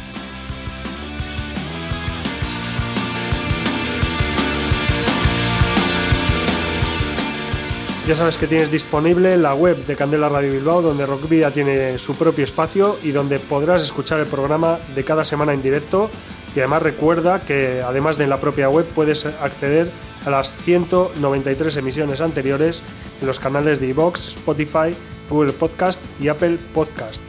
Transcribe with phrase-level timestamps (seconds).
[8.08, 12.14] Ya sabes que tienes disponible la web de Candela Radio Bilbao, donde Rockvidia tiene su
[12.16, 16.10] propio espacio y donde podrás escuchar el programa de cada semana en directo.
[16.56, 19.92] Y además recuerda que además de en la propia web puedes acceder
[20.24, 22.82] a las 193 emisiones anteriores
[23.20, 24.96] en los canales de iVoox, Spotify,
[25.28, 27.20] Google Podcast y Apple Podcast.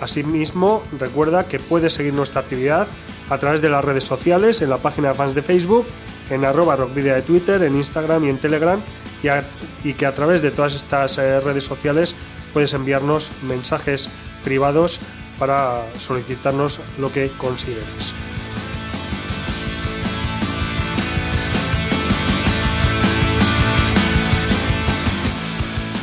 [0.00, 2.86] Asimismo, recuerda que puedes seguir nuestra actividad
[3.30, 5.86] a través de las redes sociales, en la página de fans de Facebook,
[6.28, 8.80] en arroba rockvidia de Twitter, en Instagram y en Telegram
[9.84, 12.14] y, que a través de todas estas eh, redes sociales
[12.52, 14.10] puedes enviarnos mensajes
[14.44, 15.00] privados
[15.38, 18.12] para solicitarnos lo que consideres.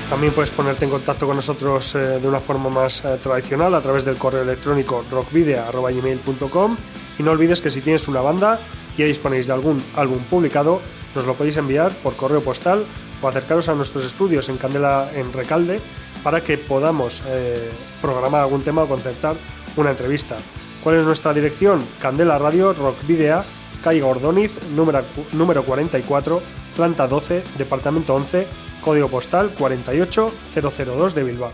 [0.09, 3.81] También puedes ponerte en contacto con nosotros eh, de una forma más eh, tradicional a
[3.81, 6.77] través del correo electrónico rockvidea.com
[7.17, 8.59] y no olvides que si tienes una banda
[8.97, 10.81] y disponéis de algún álbum publicado,
[11.15, 12.85] nos lo podéis enviar por correo postal
[13.21, 15.79] o acercaros a nuestros estudios en Candela en Recalde
[16.23, 17.69] para que podamos eh,
[18.01, 19.35] programar algún tema o concertar
[19.75, 20.37] una entrevista.
[20.83, 21.83] ¿Cuál es nuestra dirección?
[21.99, 23.43] Candela Radio Rock Video,
[23.83, 26.41] calle Gordoniz, número, número 44,
[26.75, 28.47] planta 12, departamento 11,
[28.81, 31.51] código postal 48002 de Bilbao.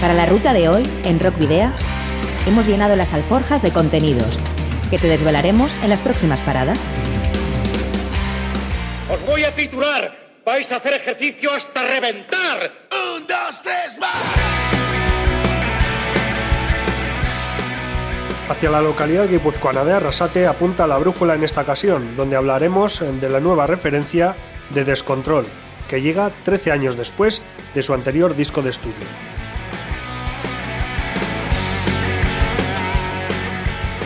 [0.00, 1.72] Para la ruta de hoy, en Rock Video,
[2.46, 4.38] hemos llenado las alforjas de contenidos
[4.90, 6.78] que te desvelaremos en las próximas paradas.
[9.12, 10.26] Os voy a titular.
[10.44, 12.70] Vais a hacer ejercicio hasta reventar.
[13.16, 14.38] Un, dos, tres, más.
[18.48, 23.28] Hacia la localidad guipuzcoana de Arrasate apunta la brújula en esta ocasión, donde hablaremos de
[23.28, 24.36] la nueva referencia
[24.70, 25.46] de Descontrol,
[25.88, 27.42] que llega 13 años después
[27.74, 29.35] de su anterior disco de estudio.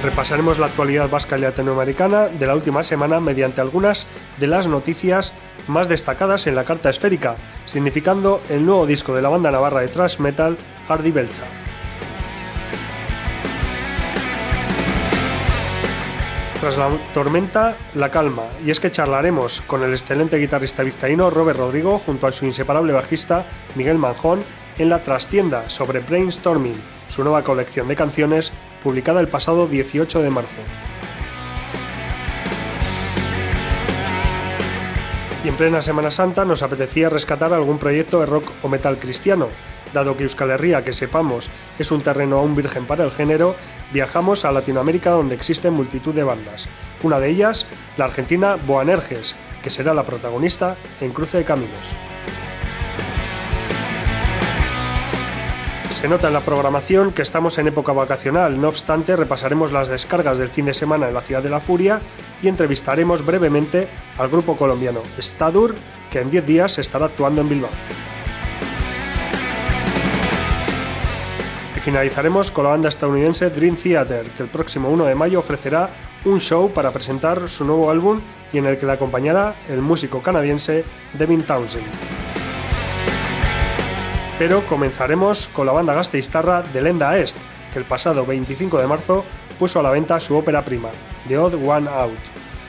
[0.02, 4.06] Repasaremos la actualidad vasca y latinoamericana de la última semana mediante algunas
[4.38, 5.34] de las noticias
[5.68, 9.88] más destacadas en la carta esférica, significando el nuevo disco de la banda navarra de
[9.88, 10.56] thrash metal
[10.88, 11.44] Hardy Belcha.
[16.60, 21.58] Tras la tormenta, la calma, y es que charlaremos con el excelente guitarrista vizcaíno Robert
[21.58, 23.44] Rodrigo junto a su inseparable bajista
[23.74, 24.42] Miguel Manjón
[24.78, 30.30] en la trastienda sobre Brainstorming, su nueva colección de canciones publicada el pasado 18 de
[30.30, 30.60] marzo.
[35.44, 39.48] Y en plena Semana Santa nos apetecía rescatar algún proyecto de rock o metal cristiano.
[39.94, 43.56] Dado que Euskal Herria, que sepamos, es un terreno aún virgen para el género,
[43.92, 46.68] viajamos a Latinoamérica donde existen multitud de bandas.
[47.03, 47.66] Una de ellas,
[47.97, 51.94] la argentina Boanerges, que será la protagonista en Cruce de Caminos.
[56.00, 60.38] Se nota en la programación que estamos en época vacacional, no obstante repasaremos las descargas
[60.38, 62.00] del fin de semana en la ciudad de la Furia
[62.41, 63.86] y entrevistaremos brevemente
[64.16, 65.74] al grupo colombiano Stadur,
[66.10, 67.70] que en 10 días estará actuando en Bilbao.
[71.76, 75.91] Y finalizaremos con la banda estadounidense Dream Theater, que el próximo 1 de mayo ofrecerá
[76.24, 78.22] un show para presentar su nuevo álbum
[78.54, 80.82] y en el que le acompañará el músico canadiense
[81.12, 82.40] Devin Townsend.
[84.41, 87.37] Pero comenzaremos con la banda gasteiztarra de Lenda Est,
[87.71, 89.22] que el pasado 25 de marzo
[89.59, 90.89] puso a la venta su ópera prima,
[91.28, 92.19] The Odd One Out,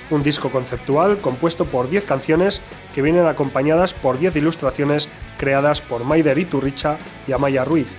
[0.09, 2.61] un disco conceptual compuesto por 10 canciones
[2.93, 5.07] que vienen acompañadas por 10 ilustraciones
[5.37, 7.95] creadas por Maider Iturricha y Amaya Ruiz.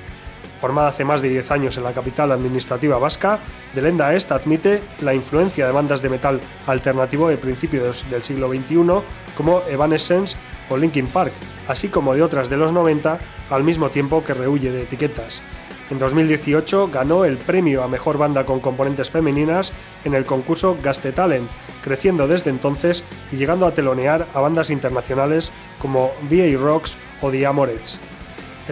[0.61, 3.41] Formada hace más de 10 años en la capital administrativa vasca,
[3.75, 9.03] Delenda Est admite la influencia de bandas de metal alternativo de principios del siglo XXI
[9.35, 10.37] como Evanescence
[10.77, 11.33] Linkin Park,
[11.69, 13.19] así como de otras de los 90,
[13.51, 15.43] al mismo tiempo que rehuye de etiquetas.
[15.91, 19.75] En 2018 ganó el premio a Mejor Banda con Componentes Femeninas
[20.05, 21.51] en el concurso Gaste Talent,
[21.83, 27.47] creciendo desde entonces y llegando a telonear a bandas internacionales como VA Rocks o The
[27.47, 28.01] Amorets.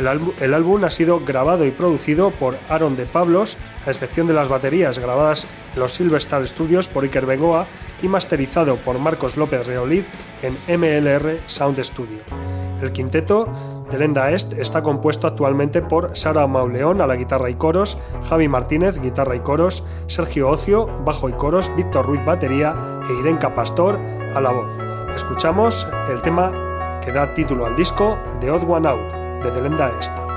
[0.01, 4.49] El, álbum ha sido grabado y producido por Aaron de Pablos, a excepción de las
[4.49, 7.67] baterías grabadas en los Silverstar Studios por Iker Bengoa
[8.03, 10.05] y masterizado por Marcos López Reolid
[10.43, 12.21] en MLR Sound Studio.
[12.81, 13.53] El quinteto
[13.91, 18.49] de Lenda Est está compuesto actualmente por Sara Mauleón a la guitarra y coros, Javi
[18.49, 22.75] Martínez, guitarra y coros, Sergio Ocio, bajo y coros, Víctor Ruiz, batería
[23.11, 24.01] e Irenka Pastor
[24.35, 24.71] a la voz.
[25.15, 30.30] Escuchamos el tema que da título al disco The Odd One Out de The Lenda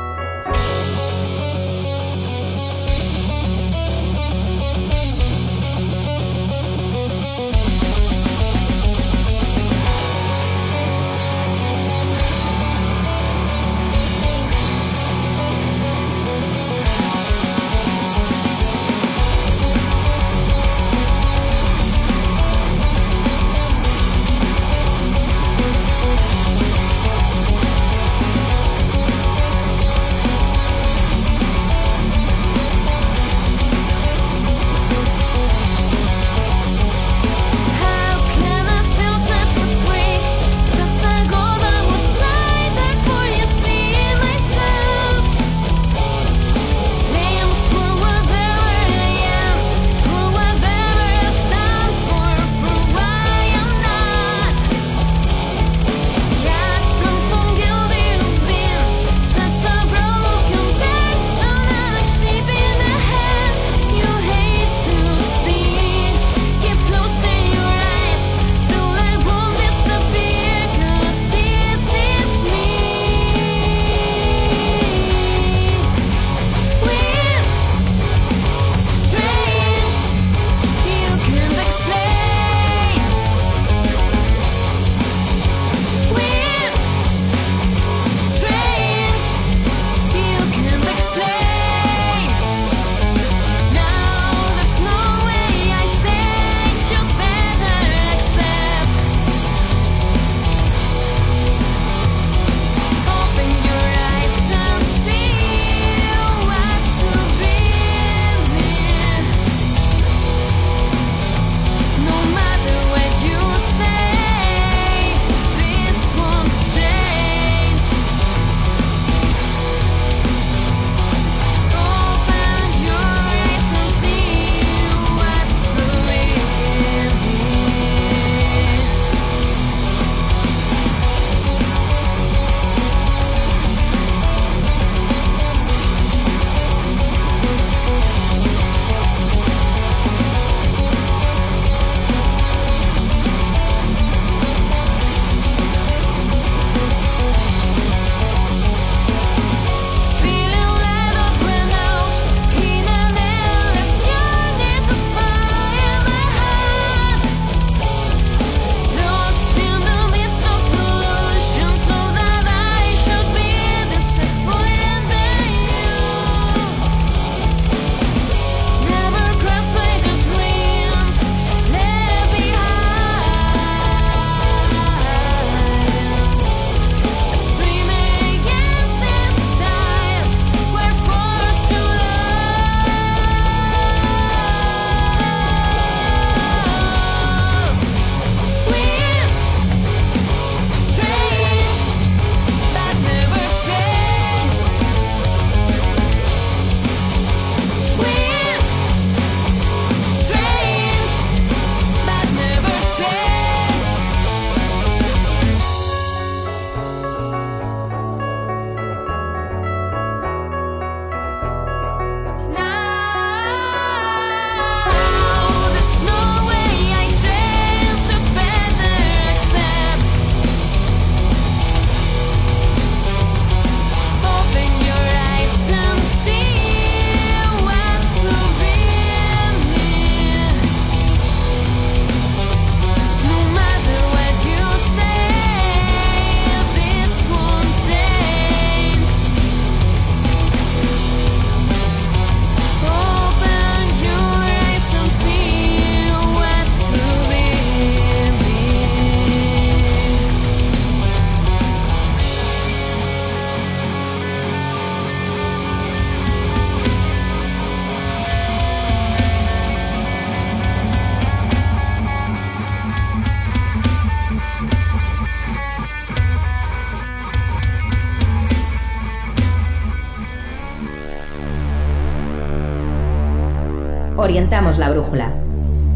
[274.51, 275.33] La brújula,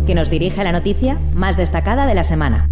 [0.08, 2.70] que nos dirige a la noticia más destacada de la semana.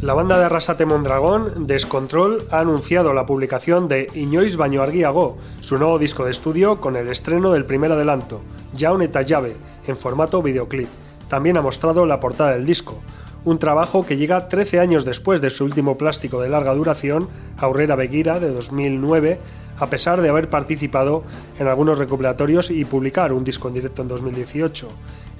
[0.00, 5.76] La banda de Arrasate Mondragón, Descontrol, ha anunciado la publicación de Iñois Baño Arguiago, su
[5.76, 8.40] nuevo disco de estudio con el estreno del primer adelanto,
[8.78, 9.56] Jaun eta llave,
[9.88, 10.88] en formato videoclip.
[11.28, 13.00] También ha mostrado la portada del disco,
[13.44, 17.96] un trabajo que llega 13 años después de su último plástico de larga duración, Aurrera
[17.96, 19.38] Beguira, de 2009,
[19.78, 21.24] a pesar de haber participado
[21.58, 24.88] en algunos recuperatorios y publicar un disco en directo en 2018.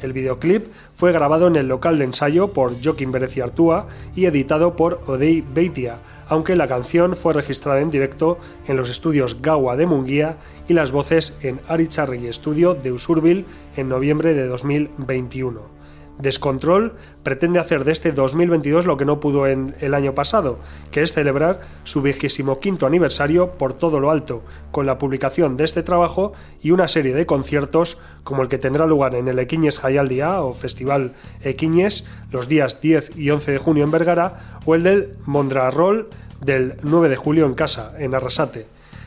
[0.03, 4.75] El videoclip fue grabado en el local de ensayo por Joaquín Bereci Artúa y editado
[4.75, 9.87] por Odey Beitia, aunque la canción fue registrada en directo en los estudios Gawa de
[9.87, 15.82] Munguía y las voces en Aricharregui Studio de Usurbil en noviembre de 2021.
[16.19, 16.93] Descontrol
[17.23, 20.59] pretende hacer de este 2022 lo que no pudo en el año pasado,
[20.91, 25.65] que es celebrar su vigésimo quinto aniversario por todo lo alto, con la publicación de
[25.65, 29.81] este trabajo y una serie de conciertos como el que tendrá lugar en el Equiñes
[29.81, 34.83] Jaialdia o Festival Equiñes los días 10 y 11 de junio en Vergara o el
[34.83, 38.67] del Mondrarrol del 9 de julio en casa, en Arrasate.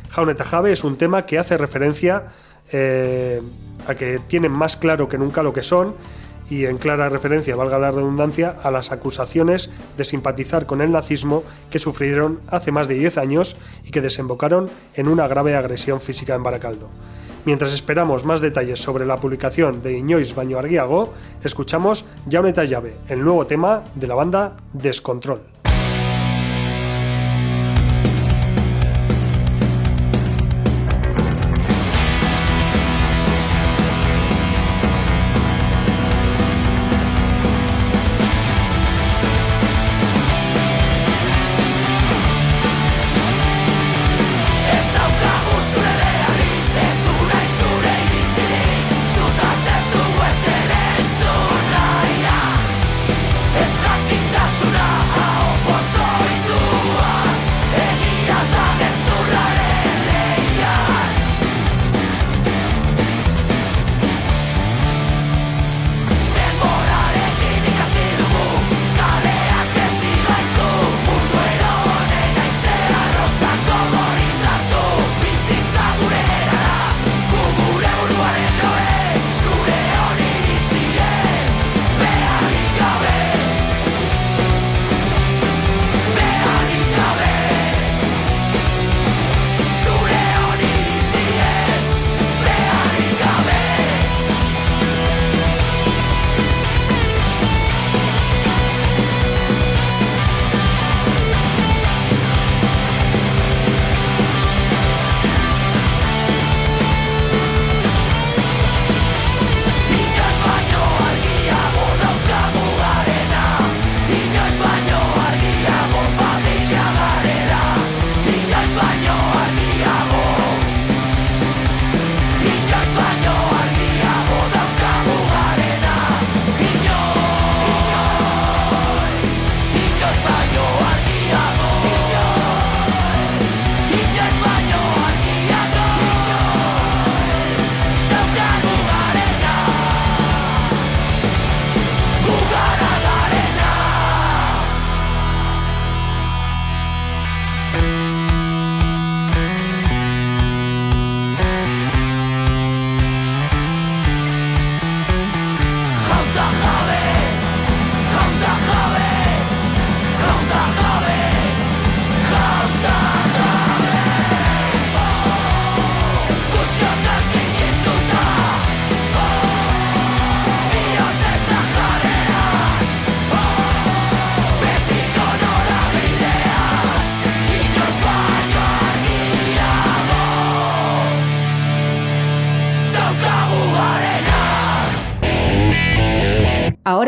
[0.10, 2.28] Jauneta Jave es un tema que hace referencia
[2.72, 3.42] eh,
[3.88, 5.94] a que tienen más claro que nunca lo que son
[6.50, 11.44] y en clara referencia, valga la redundancia, a las acusaciones de simpatizar con el nazismo
[11.70, 16.36] que sufrieron hace más de 10 años y que desembocaron en una grave agresión física
[16.36, 16.90] en Baracaldo.
[17.46, 23.24] Mientras esperamos más detalles sobre la publicación de Iñois Baño Arguiago, escuchamos Jauneta Llave, el
[23.24, 25.55] nuevo tema de la banda Descontrol.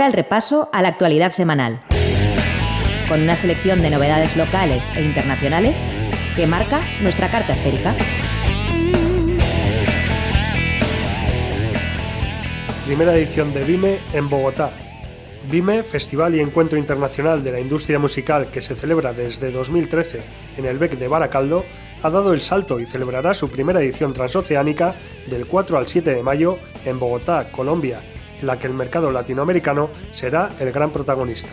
[0.06, 1.82] El repaso a la actualidad semanal,
[3.10, 5.76] con una selección de novedades locales e internacionales
[6.36, 7.96] que marca nuestra carta esférica.
[12.86, 14.72] Primera edición de Vime en Bogotá.
[15.50, 20.22] Vime, Festival y Encuentro Internacional de la Industria Musical que se celebra desde 2013
[20.58, 21.66] en el BEC de Baracaldo,
[22.04, 24.94] ha dado el salto y celebrará su primera edición transoceánica
[25.28, 28.02] del 4 al 7 de mayo en Bogotá, Colombia,
[28.40, 31.52] en la que el mercado latinoamericano será el gran protagonista.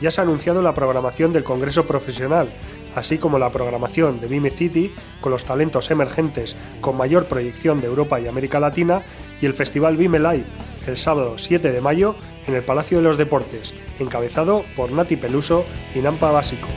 [0.00, 2.52] ya se ha anunciado la programación del Congreso Profesional,
[2.94, 7.88] así como la programación de Vime City con los talentos emergentes con mayor proyección de
[7.88, 9.02] Europa y América Latina
[9.40, 10.46] y el Festival Vime Live
[10.88, 12.16] el sábado 7 de mayo
[12.46, 16.68] en el Palacio de los Deportes, encabezado por Nati Peluso y Nampa Básico.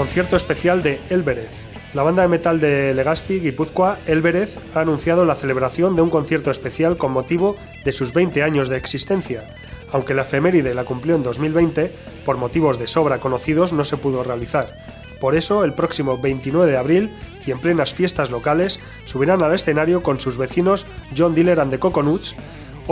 [0.00, 1.66] Concierto especial de Elberez.
[1.92, 6.50] La banda de metal de Legazpi, Guipúzcoa, Elberez, ha anunciado la celebración de un concierto
[6.50, 7.54] especial con motivo
[7.84, 9.44] de sus 20 años de existencia.
[9.92, 14.24] Aunque la efeméride la cumplió en 2020, por motivos de sobra conocidos no se pudo
[14.24, 14.72] realizar.
[15.20, 17.14] Por eso, el próximo 29 de abril
[17.46, 21.78] y en plenas fiestas locales, subirán al escenario con sus vecinos John Diller and the
[21.78, 22.36] Coconuts.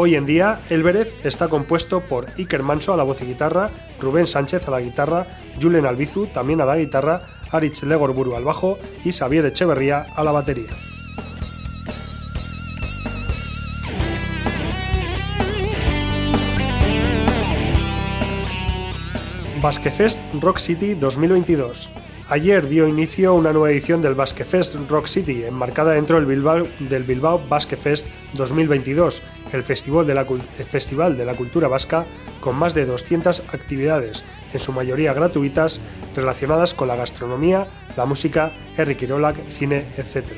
[0.00, 3.68] Hoy en día, el Vérez está compuesto por Iker Manso a la voz y guitarra,
[4.00, 5.26] Rubén Sánchez a la guitarra,
[5.60, 10.30] Julen Albizu también a la guitarra, Aritz Legorburu al bajo y Xavier Echeverría a la
[10.30, 10.70] batería.
[19.60, 21.90] Basquefest Rock City 2022
[22.30, 27.04] Ayer dio inicio una nueva edición del Fest Rock City, enmarcada dentro del Bilbao, del
[27.04, 29.22] Bilbao Fest 2022,
[29.54, 30.26] el festival, de la,
[30.68, 32.04] festival de la cultura vasca
[32.40, 35.80] con más de 200 actividades, en su mayoría gratuitas,
[36.14, 40.32] relacionadas con la gastronomía, la música, Kirolak, cine, etc.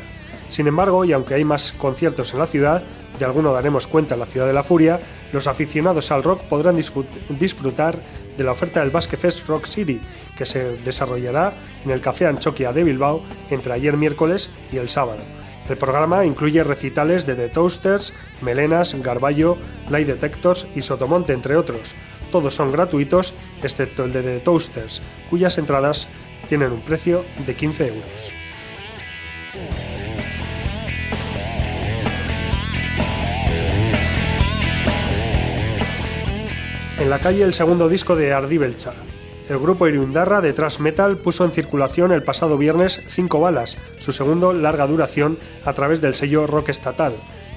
[0.50, 2.82] Sin embargo, y aunque hay más conciertos en la ciudad,
[3.18, 5.00] de alguno daremos cuenta en la Ciudad de la Furia,
[5.32, 8.02] los aficionados al rock podrán disfrutar
[8.36, 10.00] de la oferta del Basque Fest Rock City,
[10.36, 15.20] que se desarrollará en el Café Anchoquia de Bilbao entre ayer miércoles y el sábado.
[15.68, 19.56] El programa incluye recitales de The Toasters, Melenas, Garballo,
[19.88, 21.94] Light Detectors y Sotomonte, entre otros.
[22.32, 26.08] Todos son gratuitos, excepto el de The Toasters, cuyas entradas
[26.48, 28.32] tienen un precio de 15 euros.
[37.00, 38.92] En la calle el segundo disco de Ardibelcha.
[39.48, 44.12] El grupo Irundarra de thrash metal puso en circulación el pasado viernes Cinco Balas, su
[44.12, 47.14] segundo larga duración a través del sello Rock Estatal.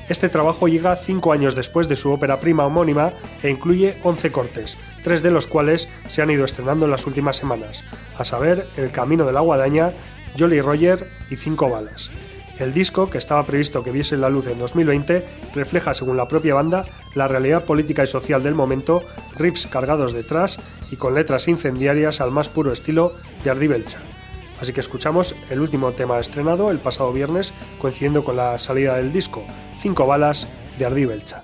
[0.08, 3.12] Este trabajo llega cinco años después de su ópera prima homónima
[3.44, 7.36] e incluye 11 cortes, tres de los cuales se han ido estrenando en las últimas
[7.36, 7.84] semanas,
[8.18, 9.92] a saber El Camino de la Guadaña,
[10.40, 12.12] Jolly Roger y Cinco Balas.
[12.60, 16.54] El disco, que estaba previsto que viese la luz en 2020, refleja, según la propia
[16.54, 16.86] banda,
[17.16, 19.04] la realidad política y social del momento,
[19.38, 20.60] riffs cargados detrás
[20.92, 23.14] y con letras incendiarias al más puro estilo
[23.44, 24.00] de Ardi Belcha.
[24.62, 29.12] Así que escuchamos el último tema estrenado el pasado viernes, coincidiendo con la salida del
[29.12, 29.44] disco,
[29.80, 31.44] Cinco balas de Ardi Belcha.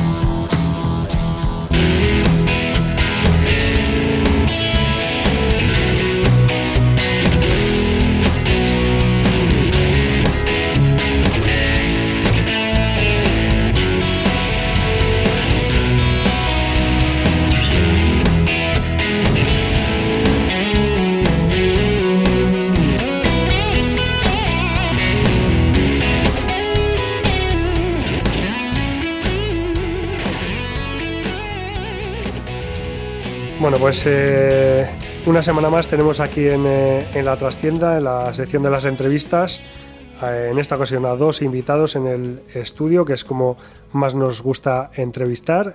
[33.81, 34.87] Pues eh,
[35.25, 38.85] una semana más tenemos aquí en, eh, en, la trastienda, en la sección de las
[38.85, 39.59] entrevistas,
[40.21, 43.57] eh, en esta ocasión a dos invitados en el estudio, que es como
[43.91, 45.73] más nos gusta entrevistar,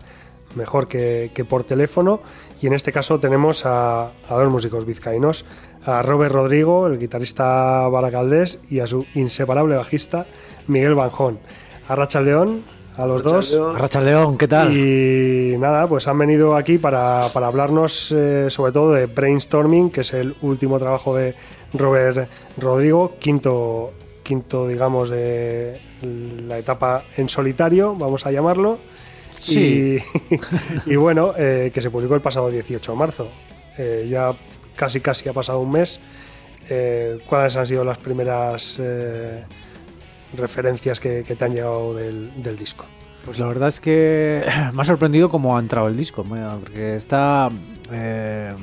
[0.55, 2.21] mejor que, por teléfono.
[2.63, 5.45] Y en este caso tenemos a, a, dos músicos vizcaínos,
[5.85, 10.27] a Robert Rodrigo, el guitarrista baracaldés, y a su inseparable bajista,
[10.69, 11.41] Miguel Banjón.
[11.89, 12.63] A Rachel León,
[12.97, 13.57] a los dos.
[13.75, 14.77] Racha León, ¿qué tal?
[14.77, 20.01] Y nada, pues han venido aquí para, para hablarnos eh, sobre todo de Brainstorming, que
[20.01, 21.35] es el último trabajo de
[21.75, 28.79] Robert Rodrigo, quinto, quinto digamos, de la etapa en solitario, vamos a llamarlo.
[29.31, 29.99] Sí.
[30.87, 33.29] Y, y bueno, eh, que se publicó el pasado 18 de marzo.
[33.79, 34.35] Eh, ya
[34.75, 36.01] casi casi ha pasado un mes.
[36.69, 38.79] Eh, ¿Cuáles han sido las primeras
[40.37, 42.87] referencias que, que, te han llegado del, del, disco?
[43.25, 47.51] Pues la verdad es que me ha sorprendido cómo ha entrado el disco, porque está...
[47.91, 48.55] Eh,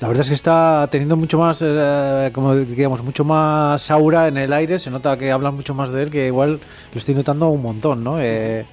[0.00, 4.36] la verdad es que está teniendo mucho más, eh, como digamos, mucho más aura en
[4.36, 6.60] el aire, se nota que hablan mucho más de él, que igual
[6.92, 8.20] lo estoy notando un montón, ¿no?
[8.20, 8.64] Eh,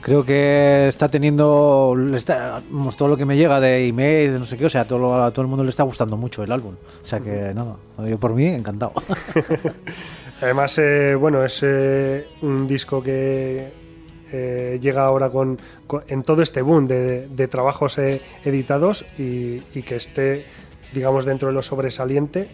[0.00, 2.62] creo que está teniendo está,
[2.96, 5.30] todo lo que me llega de email, de no sé qué, o sea, todo, a
[5.32, 6.74] todo el mundo le está gustando mucho el álbum.
[6.74, 7.76] O sea que nada,
[8.06, 8.94] yo por mí encantado.
[10.44, 13.72] Además, eh, bueno, es eh, un disco que
[14.30, 15.58] eh, llega ahora con,
[16.06, 20.44] en todo este boom de, de trabajos editados y, que esté,
[20.92, 22.50] digamos, dentro de lo sobresaliente,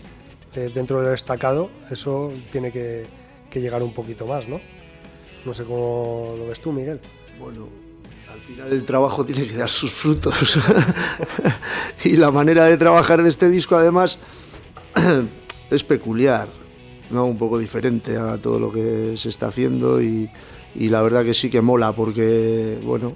[0.54, 3.06] dentro del destacado, eso tiene que,
[3.50, 4.60] que, llegar un poquito más, ¿no?
[5.44, 7.00] No sé cómo lo ves tú, Miguel.
[7.40, 7.68] Bueno,
[8.32, 10.60] al final el trabajo tiene que dar sus frutos.
[12.04, 14.20] y la manera de trabajar de este disco, además,
[15.72, 16.59] es peculiar
[17.10, 17.24] ¿no?
[17.24, 20.28] un poco diferente a todo lo que se está haciendo y,
[20.74, 23.14] la verdad que sí que mola porque, bueno,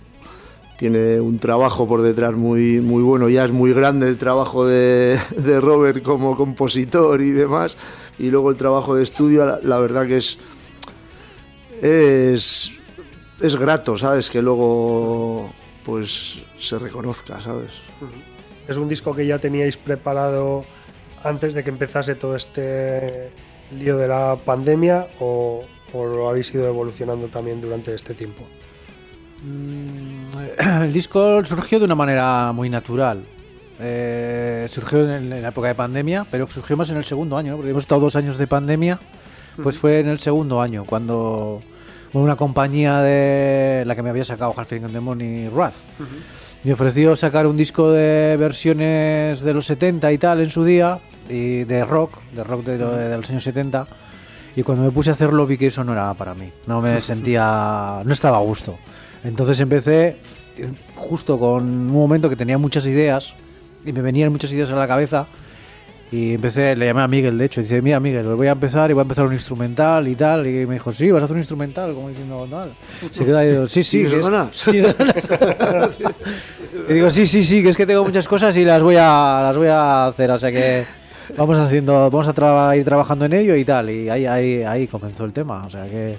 [0.77, 5.19] tiene un trabajo por detrás muy, muy bueno, ya es muy grande el trabajo de,
[5.37, 7.77] de Robert como compositor y demás,
[8.19, 10.39] y luego el trabajo de estudio, la, la verdad que es,
[11.81, 12.73] es,
[13.41, 14.31] es grato, ¿sabes?
[14.31, 15.51] Que luego
[15.85, 17.83] pues se reconozca, ¿sabes?
[18.67, 20.65] Es un disco que ya teníais preparado
[21.23, 23.31] antes de que empezase todo este
[23.79, 28.45] lío de la pandemia o, o, lo habéis ido evolucionando también durante este tiempo?
[30.59, 33.25] El disco surgió de una manera muy natural.
[33.81, 37.57] Eh, surgió en, la época de pandemia, pero surgió más en el segundo año, ¿no?
[37.57, 39.01] porque hemos estado dos años de pandemia,
[39.63, 39.81] pues uh -huh.
[39.81, 41.61] fue en el segundo año, cuando
[42.13, 46.07] una compañía de la que me había sacado Halfling and the Money Wrath uh -huh.
[46.63, 51.01] me ofreció sacar un disco de versiones de los 70 y tal en su día,
[51.29, 53.87] y de rock, de rock de, de, de, los años 70.
[54.57, 56.51] Y cuando me puse a hacerlo vi que eso no era para mí.
[56.67, 58.03] No me sentía.
[58.05, 58.77] no estaba a gusto.
[59.25, 60.17] Entonces empecé
[60.95, 63.35] justo con un momento que tenía muchas ideas
[63.85, 65.27] y me venían muchas ideas a la cabeza.
[66.13, 68.89] Y empecé, le llamé a Miguel, de hecho, y dice, mira Miguel, voy a empezar
[68.89, 70.47] y voy a empezar un instrumental y tal.
[70.47, 72.71] Y me dijo, sí, vas a hacer un instrumental, como diciendo, tal.
[73.11, 74.07] Se queda ahí, sí, sí.
[74.53, 74.79] ¿Sí, sí,
[76.89, 79.41] y digo, sí, sí, sí, que es que tengo muchas cosas y las voy a,
[79.43, 80.85] las voy a hacer, o sea que
[81.37, 83.91] vamos haciendo, vamos a tra ir trabajando en ello y tal.
[83.91, 85.65] Y ahí, ahí, ahí comenzó el tema.
[85.67, 86.17] O sea que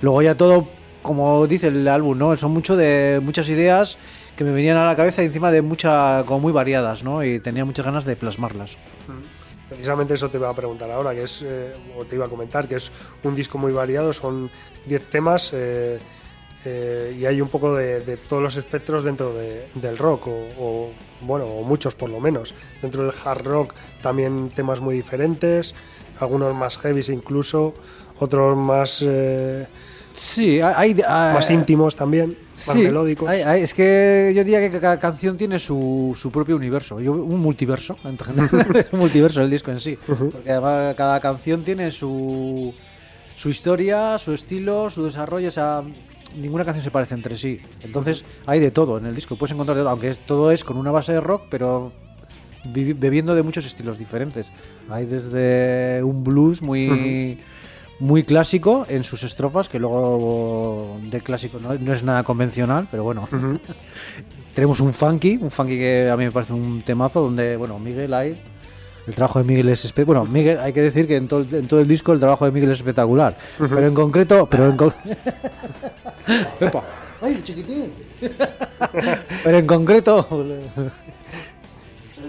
[0.00, 0.68] luego ya todo,
[1.02, 2.34] como dice el álbum, ¿no?
[2.36, 3.98] Son mucho de muchas ideas
[4.36, 7.24] que me venían a la cabeza y encima de muchas, como muy variadas, ¿no?
[7.24, 8.76] Y tenía muchas ganas de plasmarlas.
[9.68, 12.68] Precisamente eso te iba a preguntar ahora, que es, eh, o te iba a comentar,
[12.68, 12.92] que es
[13.24, 14.50] un disco muy variado, son
[14.86, 15.50] 10 temas.
[15.54, 15.98] Eh,
[16.64, 20.48] eh, y hay un poco de, de, todos los espectros dentro de, del rock, o,
[20.58, 20.90] o,
[21.22, 22.54] bueno, o muchos por lo menos.
[22.82, 25.74] Dentro del hard rock también temas muy diferentes,
[26.20, 27.74] algunos más heavy incluso,
[28.18, 29.02] otros más...
[29.04, 29.66] Eh,
[30.12, 33.28] sí, hay, hay, más íntimos también, más melódicos.
[33.28, 37.40] Hay, es que yo diría que cada canción tiene su, su propio universo, yo, un
[37.40, 40.30] multiverso, es un multiverso el disco en sí, uh -huh.
[40.32, 42.72] porque además cada canción tiene su,
[43.34, 45.82] su historia, su estilo, su desarrollo, o sea,
[46.36, 47.60] ninguna canción se parece entre sí.
[47.82, 50.76] Entonces hay de todo en el disco, puedes encontrar de todo, aunque todo es con
[50.76, 51.92] una base de rock, pero
[52.64, 54.52] bebiendo de muchos estilos diferentes.
[54.90, 57.38] Hay desde un blues muy,
[57.98, 63.04] muy clásico en sus estrofas, que luego de clásico no, no es nada convencional, pero
[63.04, 63.28] bueno.
[64.54, 68.14] Tenemos un funky, un funky que a mí me parece un temazo, donde, bueno, Miguel
[68.14, 68.40] ahí.
[69.06, 71.68] El trabajo de Miguel es bueno, Miguel, hay que decir que en todo, el- en
[71.68, 73.36] todo el disco el trabajo de Miguel es espectacular.
[73.58, 74.92] Pero en concreto, pero en co-
[76.60, 76.82] Epa.
[77.22, 77.92] ¡Ay, chiquitín!
[79.44, 80.26] Pero en concreto,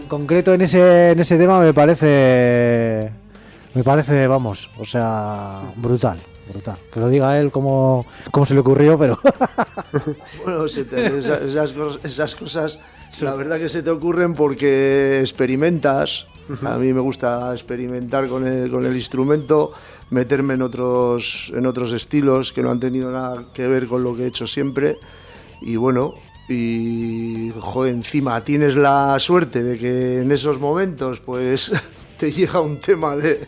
[0.02, 3.12] en concreto en ese, en ese tema me parece,
[3.74, 6.20] me parece, vamos, o sea, brutal,
[6.52, 6.78] brutal.
[6.94, 9.20] Que lo diga él como, como se le ocurrió, pero
[10.44, 12.80] Bueno, te- esas cosas,
[13.22, 16.28] la verdad que se te ocurren porque experimentas.
[16.66, 19.72] A mí me gusta experimentar con el, con el instrumento,
[20.10, 24.16] meterme en otros, en otros estilos que no han tenido nada que ver con lo
[24.16, 24.98] que he hecho siempre.
[25.62, 26.14] Y bueno,
[26.48, 31.72] y joder, encima tienes la suerte de que en esos momentos pues
[32.18, 33.46] te llega un tema de,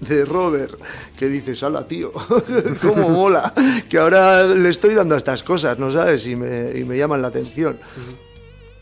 [0.00, 0.74] de Robert
[1.18, 2.12] que dices, ala tío,
[2.82, 3.52] cómo mola,
[3.88, 6.26] que ahora le estoy dando a estas cosas, ¿no sabes?
[6.26, 7.78] Y me, y me llaman la atención.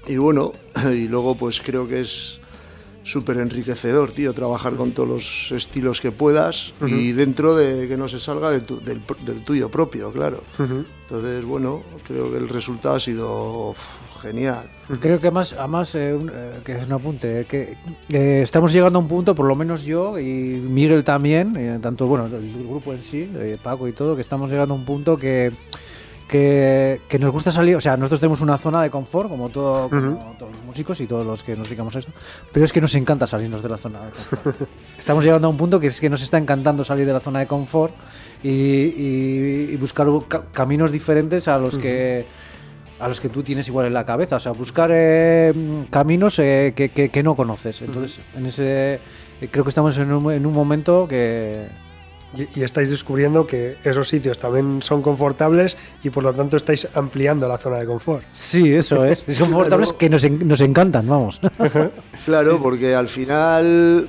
[0.06, 0.52] Y bueno,
[0.92, 2.40] y luego pues creo que es
[3.06, 8.08] súper enriquecedor, tío, trabajar con todos los estilos que puedas y dentro de que no
[8.08, 10.42] se salga de tu- del, del tuyo propio, claro.
[10.58, 14.68] Entonces, bueno, creo que el resultado ha sido uf, genial.
[15.00, 17.44] creo que además, además eh, un- eh, que es un apunte, eh,
[18.08, 20.24] que estamos llegando a un punto, por lo menos yo y
[20.68, 23.30] Miguel también, tanto bueno el grupo en sí,
[23.62, 25.52] Paco y todo, que estamos llegando a un punto que
[26.28, 29.88] que, que nos gusta salir, o sea, nosotros tenemos una zona de confort, como, todo,
[29.88, 32.12] como todos los músicos y todos los que nos dedicamos a esto,
[32.52, 34.56] pero es que nos encanta salirnos de la zona de confort.
[34.98, 37.38] Estamos llegando a un punto que es que nos está encantando salir de la zona
[37.40, 37.94] de confort
[38.42, 42.26] y, y- y buscar ca- caminos diferentes a los que
[42.98, 45.52] a los que tú tienes igual en la cabeza, o sea, buscar eh,
[45.90, 47.82] caminos eh, que, que- que no conoces.
[47.82, 48.94] Entonces, en ese
[49.40, 51.66] eh, creo que estamos en un, en un momento que
[52.36, 56.88] Y, y estáis descubriendo que esos sitios también son confortables y por lo tanto estáis
[56.94, 58.24] ampliando la zona de confort.
[58.32, 61.40] sí, eso es, son confortables que nos, en- nos encantan, vamos.
[62.24, 64.08] Claro, porque al final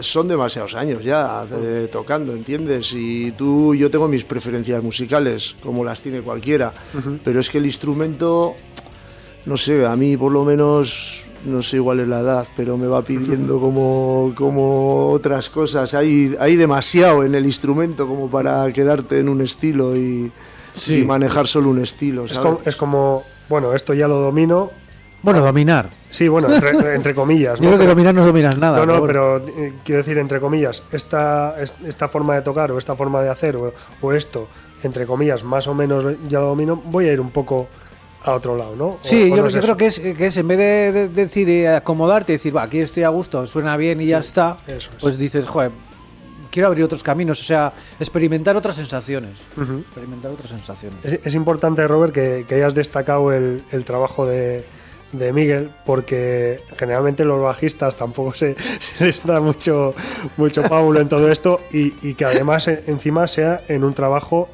[0.00, 2.92] son demasiados años ya eh, tocando, ¿entiendes?
[2.94, 6.74] Y tú, yo tengo mis preferencias musicales, como las tiene cualquiera,
[7.22, 8.54] pero es que el instrumento,
[9.46, 12.86] no sé, a mí por lo menos, no sé igual es la edad, pero me
[12.86, 15.94] va pidiendo como, como otras cosas.
[15.94, 20.30] Hay, hay demasiado en el instrumento como para quedarte en un estilo y,
[20.72, 20.96] Sí.
[20.98, 24.70] y manejar solo un estilo, Es como, es como, bueno, esto ya lo domino.
[25.22, 25.88] Bueno, dominar.
[26.10, 27.58] Sí, bueno, entre, entre comillas.
[27.60, 27.76] Yo ¿no?
[27.76, 28.84] creo que dominar no es dominar nada.
[28.84, 32.78] No, no, pero eh, quiero decir, entre comillas, esta, es- esta forma de tocar o
[32.78, 34.48] esta forma de hacer o, o esto,
[34.82, 37.68] entre comillas, más o menos ya lo domino, voy a ir un poco
[38.24, 38.86] a otro lado, ¿no?
[38.86, 39.66] O- Sí, yo, no es yo eso.
[39.66, 42.62] creo que es, que es en vez de, de- decir eh, acomodarte y decir, va,
[42.62, 44.90] aquí estoy a gusto, suena bien y ya está, es.
[45.00, 45.70] pues dices, joder,
[46.50, 49.42] quiero abrir otros caminos, o sea, experimentar otras sensaciones.
[49.80, 51.04] Experimentar otras sensaciones.
[51.04, 54.64] Es, es importante, Robert, que, que hayas destacado el, el trabajo de,
[55.12, 59.94] de Miguel, porque generalmente los bajistas tampoco se, se les da mucho,
[60.36, 64.48] mucho pábulo en todo esto y, y que además eh, encima sea en un trabajo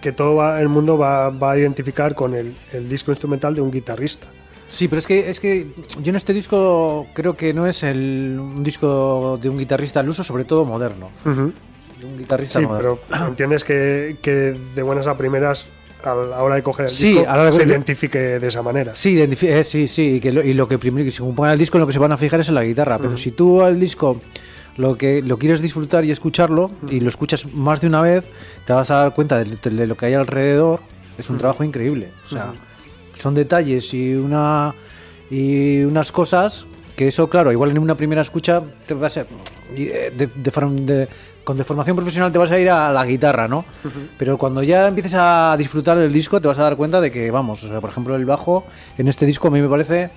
[0.00, 3.60] que todo va- el mundo va, va a identificar con el, el disco instrumental de
[3.60, 4.28] un guitarrista.
[4.68, 5.66] Sí, pero es que, es que
[6.02, 10.08] yo en este disco creo que no es el, un disco de un guitarrista al
[10.08, 11.10] uso, sobre todo moderno.
[11.24, 12.98] De un guitarrista Sí, moderno.
[13.08, 15.68] pero entiendes que, que de buenas a primeras,
[16.02, 18.48] a la hora de coger el Sí, disco, a la hora de- se identifique de
[18.48, 18.94] esa manera.
[18.94, 21.58] Sí, eh, sí, sí, y, que lo, y lo que primero, que según pongan el
[21.58, 22.96] disco, en lo que se van a fijar es en la guitarra.
[22.98, 24.22] Pero si tú al disco
[24.76, 28.30] lo que lo quieres disfrutar y escucharlo, y lo escuchas más de una vez,
[28.64, 30.80] te vas a dar cuenta de, de lo que hay alrededor.
[31.18, 32.08] Es un trabajo increíble.
[32.26, 32.54] O sea,
[33.14, 34.74] son detalles y una
[35.30, 39.26] y unas cosas que eso, claro, igual en una primera escucha te vas a,
[39.76, 41.08] eh, de- de
[41.44, 43.64] con deformación profesional te vas a ir a la guitarra, ¿no?
[44.18, 47.30] Pero cuando ya empieces a disfrutar del disco te vas a dar cuenta de que,
[47.32, 48.64] vamos, o sea, por ejemplo, el bajo
[48.96, 50.10] en este disco a mí me parece,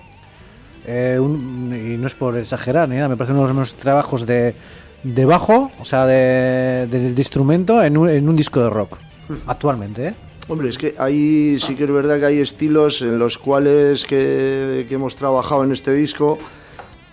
[0.88, 3.76] eh, un- y no es por exagerar ni nada, me parece uno de los mejores
[3.76, 4.56] trabajos de,
[5.04, 8.98] de bajo, o sea, de, de- de instrumento en un, en un disco de rock,
[9.48, 10.16] actualmente, ¿eh?
[10.48, 14.86] Hombre, es que hay, sí que es verdad que hay estilos en los cuales que,
[14.88, 16.38] que hemos trabajado en este disco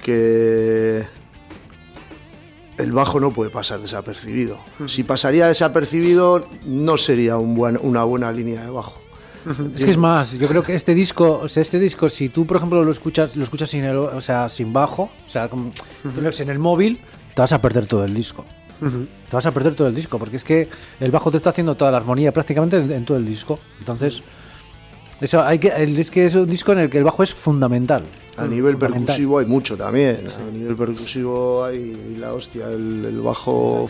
[0.03, 1.05] que
[2.79, 4.59] el bajo no puede pasar desapercibido.
[4.87, 9.01] Si pasaría desapercibido, no sería un buen- una buena línea de bajo.
[9.75, 12.47] Es que es más, yo creo que este disco, o sea, este disco, si tú,
[12.47, 15.71] por ejemplo, lo escuchas, lo escuchas sin el, o sea, sin bajo, o sea, como,
[16.03, 17.01] tú lo ves en el móvil,
[17.35, 18.45] te vas a perder todo el disco.
[18.81, 21.77] Te vas a perder todo el disco, porque es que el bajo te está haciendo
[21.77, 23.61] toda la armonía prácticamente en, en todo el disco.
[23.79, 24.23] Entonces,
[25.21, 27.33] Eso hay que, el, es que es un disco en el que el bajo es
[27.33, 28.03] fundamental.
[28.37, 29.05] A nivel Fundamental.
[29.07, 30.25] percusivo hay mucho también.
[30.27, 33.89] A nivel percusivo hay la hostia, el, el bajo.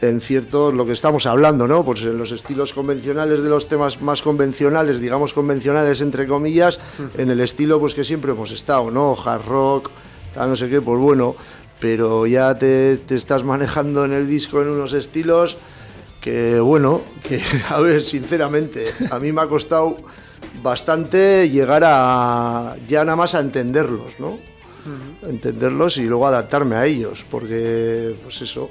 [0.00, 1.84] En cierto, lo que estamos hablando, ¿no?
[1.84, 6.80] Pues en los estilos convencionales de los temas más convencionales, digamos convencionales entre comillas,
[7.16, 9.16] en el estilo pues que siempre hemos estado, ¿no?
[9.22, 9.90] Hard rock,
[10.34, 11.34] tal, no sé qué, pues bueno,
[11.80, 15.56] pero ya te, te estás manejando en el disco en unos estilos
[16.20, 19.96] que, bueno, que, a ver, sinceramente, a mí me ha costado
[20.62, 24.38] bastante llegar a ya nada más a entenderlos, ¿no?
[25.22, 28.70] Entenderlos y luego adaptarme a ellos, porque, pues eso,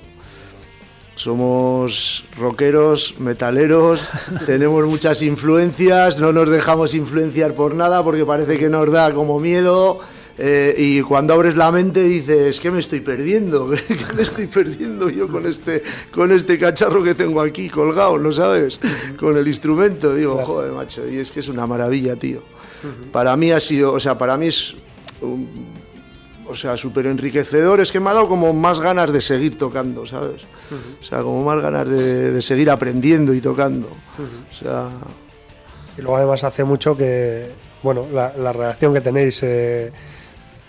[1.17, 4.01] somos rockeros, metaleros,
[4.45, 9.39] tenemos muchas influencias, no nos dejamos influenciar por nada porque parece que nos da como
[9.39, 9.99] miedo.
[10.39, 13.67] eh, y cuando abres la mente dices, ¿qué me estoy perdiendo?
[13.87, 18.31] ¿Qué me estoy perdiendo yo con este, con este cacharro que tengo aquí colgado, ¿no
[18.31, 18.79] sabes?
[19.19, 20.13] Con el instrumento.
[20.13, 22.43] Digo, joder, macho, y es que es una maravilla, tío.
[23.11, 24.75] Para mí ha sido, o sea, para mí es
[25.21, 25.49] un-
[26.49, 27.79] o sea, súper enriquecedor.
[27.81, 30.43] Es que me ha dado como más ganas de seguir tocando, ¿sabes?
[30.99, 33.87] O sea, como más ganas de, de seguir aprendiendo y tocando.
[33.89, 34.89] O sea,
[35.97, 37.49] Y luego además hace mucho que,
[37.83, 39.91] bueno, la, la relación que tenéis eh,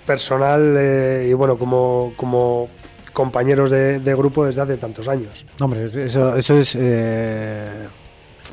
[0.07, 2.69] personal eh, y bueno, como, como
[3.13, 5.45] compañeros de, de grupo desde hace tantos años.
[5.61, 6.75] Hombre, es- eso, eso es.
[6.79, 7.89] eh,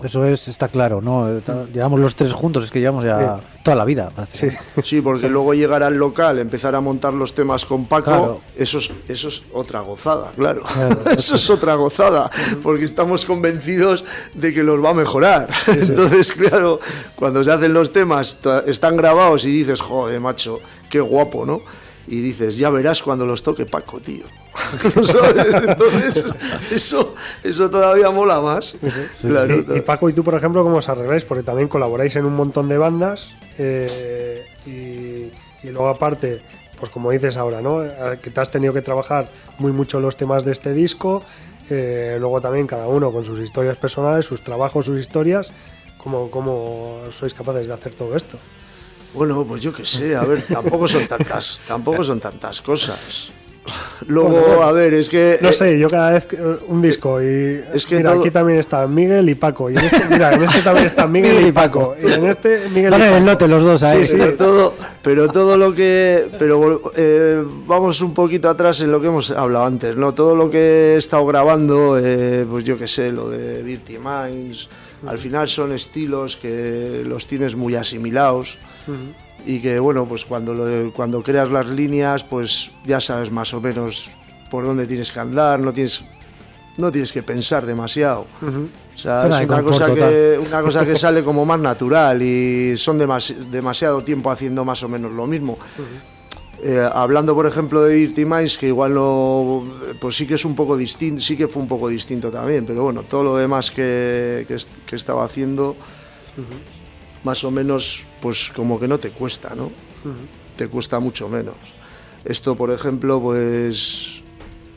[0.04, 1.28] eso es, está claro, ¿no?
[1.46, 4.12] Ta- Llevamos los tres juntos, es que llevamos ya toda la vida.
[4.32, 4.48] Sí,
[4.84, 8.42] sí, porque luego llegar al local, empezar a montar los temas con Paco, Claro.
[8.56, 10.64] eso, es, eso es otra gozada, claro.
[10.64, 12.30] Claro, eso es otra gozada,
[12.62, 15.50] porque estamos convencidos de que los va a mejorar.
[15.68, 16.80] Entonces, claro,
[17.16, 21.62] cuando se hacen los temas, están grabados y dices, joder, macho, qué guapo, ¿no?
[22.08, 24.26] Y dices, ya verás cuando los toque Paco, tío.
[25.04, 25.54] ¿Sabes?
[25.56, 26.26] Entonces,
[26.72, 28.76] eso, eso todavía mola más.
[29.22, 31.26] Claro, Y, y Paco y tú, por ejemplo, ¿cómo os arregláis?
[31.26, 36.42] Porque también colaboráis en un montón de bandas eh, y, y luego aparte,
[36.78, 37.84] pues como dices ahora, ¿no?
[37.84, 41.24] Eh, Que te has tenido que trabajar muy mucho los temas de este disco,
[41.72, 45.52] eh, luego también cada uno con sus historias personales, sus trabajos, sus historias.
[45.98, 48.38] ¿Cómo, ¿Cómo sois capaces de hacer todo esto?
[49.16, 53.32] Bueno, pues yo qué sé, a ver, tampoco son tantas, tampoco son tantas cosas.
[54.06, 56.38] Luego, Bueno, a ver, es que No eh, sé, yo cada vez que-
[56.68, 59.84] un disco y Es que mira, todo- aquí también está Miguel y Paco y en
[59.86, 63.06] este, mira, en este también está Miguel y Paco y en este Miguel y Dale
[63.06, 63.18] Paco.
[63.18, 64.06] el lote los dos ahí.
[64.06, 64.18] Sí, sí.
[64.20, 69.08] pero todo, pero todo lo que, pero eh, vamos un poquito atrás en lo que
[69.08, 73.12] hemos hablado antes, no, todo lo que he estado grabando, eh, pues yo qué sé,
[73.12, 74.70] lo de Dirty Minds,
[75.08, 78.58] al final son estilos que los tienes muy asimilados.
[79.48, 83.62] y que bueno pues cuando lo- cuando creas las líneas pues ya sabes más o
[83.62, 84.10] menos
[84.50, 86.04] por dónde tienes que andar no tienes
[86.78, 90.96] no tienes que pensar demasiado o sea Zona es una cosa que una cosa que
[90.96, 95.60] sale como más natural y son demasi- demasiado tiempo haciendo más o menos lo mismo
[96.68, 99.64] Eh, hablando por ejemplo de Dirty Minds que igual no
[100.02, 102.82] pues sí que es un poco distinto sí que fue un poco distinto también pero
[102.82, 104.58] bueno todo lo demás que, que,
[104.88, 105.76] que estaba haciendo
[107.26, 109.72] más o menos, pues como que no te cuesta, ¿no?
[110.56, 111.56] Te cuesta mucho menos.
[112.24, 114.22] Esto, por ejemplo, pues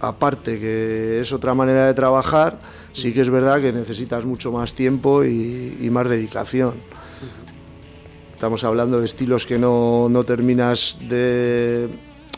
[0.00, 2.58] aparte que es otra manera de trabajar,
[2.92, 6.74] sí que es verdad que necesitas mucho más tiempo y, y más dedicación.
[8.38, 11.88] Estamos hablando de estilos que no, no terminas de,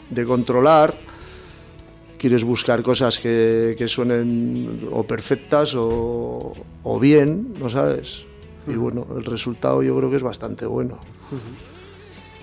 [0.08, 0.94] de controlar.
[2.16, 8.24] Quieres buscar cosas que, que suenen o perfectas o, o bien, ¿no sabes?
[8.66, 11.00] Y bueno, el resultado yo creo que es bastante bueno.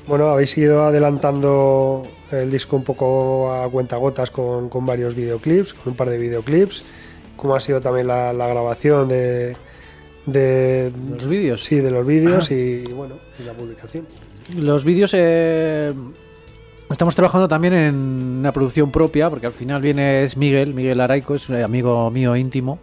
[0.07, 5.93] Bueno, habéis ido adelantando el disco un poco a cuentagotas con, con varios videoclips, con
[5.93, 6.85] un par de videoclips.
[7.35, 9.57] ¿Cómo ha sido también la, la grabación de,
[10.27, 11.63] de Los vídeos.
[11.63, 14.05] Sí, de los vídeos y bueno, y la publicación.
[14.55, 15.93] Los vídeos eh,
[16.89, 21.33] estamos trabajando también en una producción propia, porque al final viene es Miguel, Miguel Araico,
[21.35, 22.77] es un amigo mío íntimo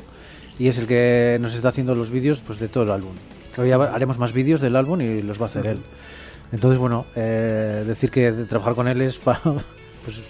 [0.58, 3.12] y es el que nos está haciendo los vídeos pues, de todo el álbum.
[3.56, 5.78] Hoy haremos más vídeos del álbum y los va a hacer él.
[6.52, 9.40] Entonces, bueno, eh, decir que trabajar con él es pa-
[10.04, 10.20] pues,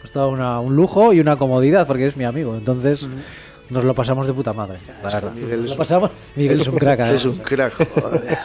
[0.00, 2.56] pues todo una- un lujo y una comodidad, porque es mi amigo.
[2.56, 3.08] Entonces,
[3.72, 4.78] nos lo pasamos de puta madre.
[4.78, 5.34] es que.
[5.34, 7.00] Miguel es pasamos- Miguel es un crack.
[7.00, 7.24] Es además.
[7.24, 8.38] un crack, joder.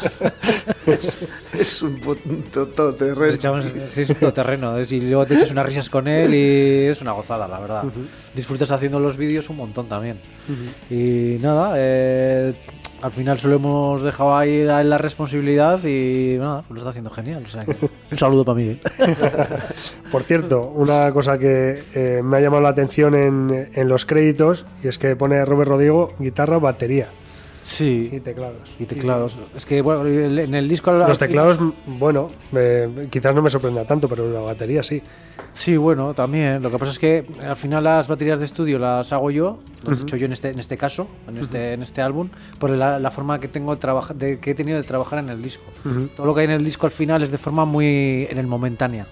[0.87, 1.17] es,
[1.53, 1.99] es un
[2.51, 3.33] todoterreno.
[3.33, 4.77] echamos, sí, es un todoterreno.
[4.77, 7.83] es- Y luego te echas unas risas con él y es una gozada, la verdad.
[8.33, 10.19] Disfrutas haciendo los vídeos un montón también.
[10.89, 12.53] Y nada, eh,
[13.01, 17.09] al final solo hemos dejado ahí a él la responsabilidad y nada, lo está haciendo
[17.09, 17.43] genial.
[17.45, 17.75] o sea que
[18.11, 18.79] un saludo para Miguel.
[20.11, 24.65] Por cierto, una cosa que eh, me ha llamado la atención en, en los créditos
[24.83, 27.09] y es que pone Robert Rodrigo guitarra, batería.
[27.67, 28.09] Sí.
[28.13, 28.75] Y teclados.
[28.79, 29.37] Y teclados.
[29.53, 30.93] Es que, bueno, en el disco.
[30.93, 32.31] Los teclados, bueno,
[33.09, 35.01] quizás no me sorprenda tanto, pero la batería sí.
[35.51, 36.63] Sí, bueno, también.
[36.63, 39.99] Lo que pasa es que al final las baterías de estudio las hago yo, las
[39.99, 43.11] he hecho yo en este, en este caso, en este, en este álbum, por la,
[43.11, 45.65] forma que tengo de, de que he tenido de trabajar en el disco.
[46.15, 48.47] Todo lo que hay en el disco al final es de forma muy en el
[48.47, 49.07] momentánea.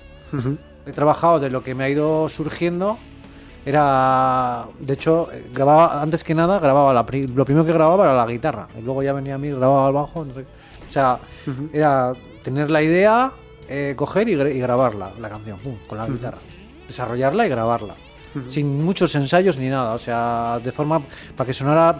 [0.86, 3.00] He trabajado de lo que me ha ido surgiendo
[3.66, 8.28] era de hecho grababa antes que nada grababa la, lo primero que grababa era la
[8.28, 8.68] guitarra.
[8.78, 10.42] Y luego ya venía a mí grababa el bajo no sé.
[10.42, 11.20] o sea
[11.74, 12.14] era
[12.44, 13.32] tener la idea
[13.68, 16.38] eh, coger y, grabarla la canción con la guitarra.
[16.88, 17.96] Desarrollarla y grabarla.
[18.48, 21.02] Sin muchos ensayos ni nada o sea de forma
[21.36, 21.98] para que sonara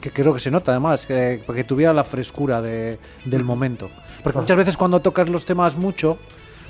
[0.00, 3.90] que creo que se nota además que para que tuviera la frescura de, del momento.
[4.22, 6.18] Porque muchas veces cuando tocas los temas mucho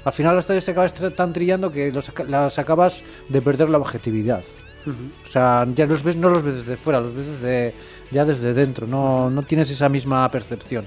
[0.05, 3.79] al final las tallas se acabas tan trillando que los, las acabas de perder la
[3.79, 4.45] objetividad.
[4.87, 7.75] O sea, ya los ves, no los ves desde fuera, los ves desde,
[8.11, 10.87] ya desde dentro, no, no tienes esa misma percepción.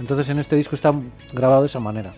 [0.00, 0.92] Entonces en este disco está
[1.32, 2.14] grabado de esa manera.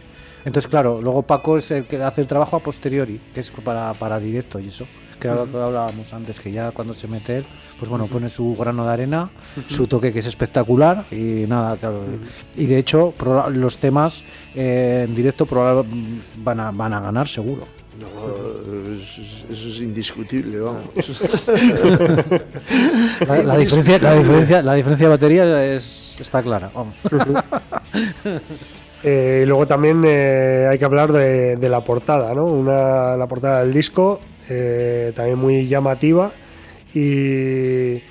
[0.46, 3.92] Entonces, claro, luego Paco es el que hace el trabajo a posteriori, que es para,
[3.92, 4.86] para directo y eso
[5.20, 7.44] que lo que hablábamos antes, que ya cuando se mete
[7.80, 9.30] pues bueno, pone su grano de arena,
[9.66, 12.02] su toque que es espectacular y nada, claro.
[12.54, 13.14] Y de hecho,
[13.52, 14.22] los temas
[14.54, 15.46] eh, en directo
[16.36, 17.66] van a, van a ganar seguro.
[17.98, 20.82] No, eso, es indiscutible, vamos.
[23.44, 26.96] La, diferencia, la, diferencia, la diferencia de batería es, está clara, vamos.
[29.02, 32.44] Eh, y luego también eh, hay que hablar de, de, la portada, ¿no?
[32.44, 34.20] Una, la portada del disco
[34.52, 36.32] eh, también muy llamativa
[36.92, 38.02] y,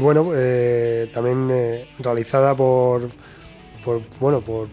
[0.00, 3.10] bueno, eh, también eh, realizada por,
[4.18, 4.66] bueno, por,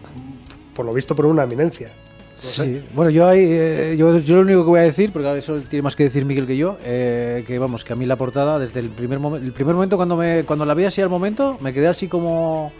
[0.74, 1.92] por lo visto por una eminencia.
[2.32, 5.82] sí, bueno, yo, hay, yo, yo, lo único que voy a decir, porque eso tiene
[5.82, 8.90] más que decir Miguel que yo, que vamos, que a mí la portada, desde el
[8.90, 11.86] primer, momento el primer momento cuando, me, cuando la vi así al momento, me quedé
[11.86, 12.72] así como,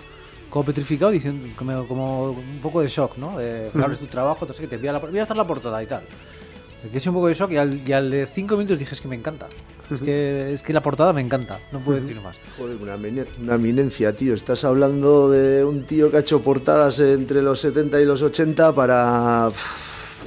[0.51, 3.38] como petrificado, diciendo, como, como un poco de shock, ¿no?
[3.38, 5.80] De, hablas tu trabajo, entonces que te voy a, la, voy a estar la portada
[5.80, 6.03] y tal.
[6.85, 7.57] Me quedé un poco de shock y
[7.93, 9.49] al, de cinco minutos dije, es que me encanta.
[9.91, 12.39] Es que, es que la portada me encanta, no puedo decir más.
[12.57, 14.33] Joder, una, una, eminencia, tío.
[14.33, 18.74] Estás hablando de un tío que ha hecho portadas entre los 70 y los 80
[18.74, 19.53] para,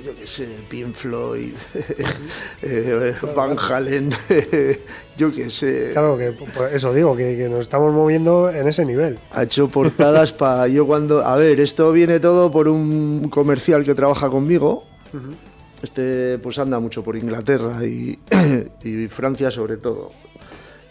[0.05, 1.53] yo qué sé, Pink Floyd,
[2.61, 4.11] eh, Van Halen,
[5.17, 5.89] yo qué sé.
[5.93, 6.35] Claro, que
[6.73, 9.19] eso digo, que, nos estamos moviendo en ese nivel.
[9.31, 11.25] Ha hecho portadas para yo cuando...
[11.25, 14.83] A ver, esto viene todo por un comercial que trabaja conmigo.
[15.85, 18.17] Este pues anda mucho por Inglaterra y,
[19.07, 20.11] Francia sobre todo.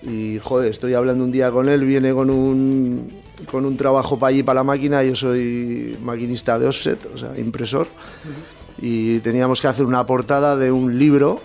[0.04, 3.20] Y joder, estoy hablando un día con él, viene con un,
[3.50, 7.36] con un trabajo para allí, para la máquina, yo soy maquinista de offset, o sea,
[7.36, 7.88] impresor,
[8.78, 11.40] y teníamos que hacer una portada de un libro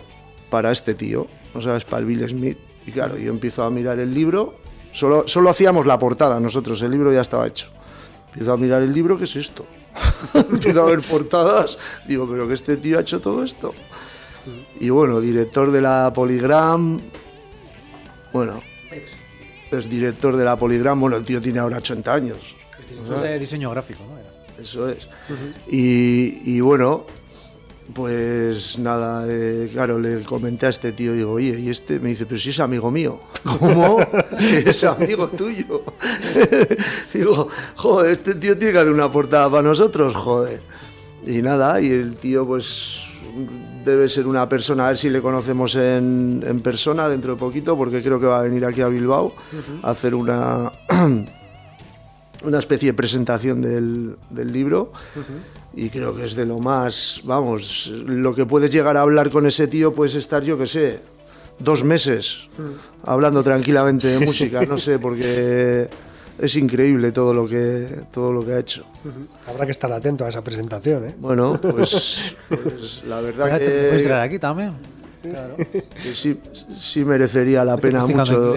[0.51, 1.25] para este tío,
[1.55, 2.57] o sea, es para el Bill Smith.
[2.85, 4.55] Y claro, yo empiezo a mirar el libro,
[4.91, 7.69] solo, solo hacíamos la portada nosotros, el libro ya estaba hecho.
[8.27, 9.65] Empiezo a mirar el libro, ¿qué es esto?
[10.33, 11.77] Empiezo a ver portadas,
[12.07, 13.73] digo, pero que este tío ha hecho todo esto.
[14.79, 16.99] Y bueno, director de la Polygram,
[18.33, 18.61] bueno,
[19.71, 22.55] es director de la Polygram, bueno, el tío tiene ahora 80 años.
[22.89, 24.19] director de diseño gráfico, ¿no?
[24.61, 25.07] Eso es.
[25.67, 27.05] y, y, bueno,
[27.93, 32.25] pues nada, eh, claro, le comenté a este tío, digo, oye, y este me dice,
[32.25, 33.19] pero si es amigo mío.
[33.59, 33.99] ¿Cómo?
[34.39, 35.83] es amigo tuyo.
[37.13, 40.61] digo, joder, este tío tiene que hacer una portada para nosotros, joder.
[41.25, 43.09] Y nada, y el tío pues
[43.83, 48.01] debe ser una persona, a ver si le conocemos en, persona dentro de poquito, porque
[48.01, 49.33] creo que va a venir aquí a Bilbao
[49.81, 50.71] a hacer una,
[52.43, 54.91] una especie de presentación del, del libro
[55.73, 59.45] y creo que es de lo más, vamos, lo que puedes llegar a hablar con
[59.45, 60.99] ese tío puedes estar, yo que sé,
[61.59, 62.47] dos meses
[63.03, 65.89] hablando tranquilamente de música, no sé, porque
[66.37, 68.85] es increíble todo lo que todo lo que ha hecho.
[69.47, 71.15] Habrá que estar atento a esa presentación, ¿eh?
[71.19, 74.73] Bueno, pues, pues la verdad que puedes aquí también.
[75.21, 75.57] Claro.
[75.57, 76.39] Que sí,
[76.77, 78.55] sí merecería la pena mucho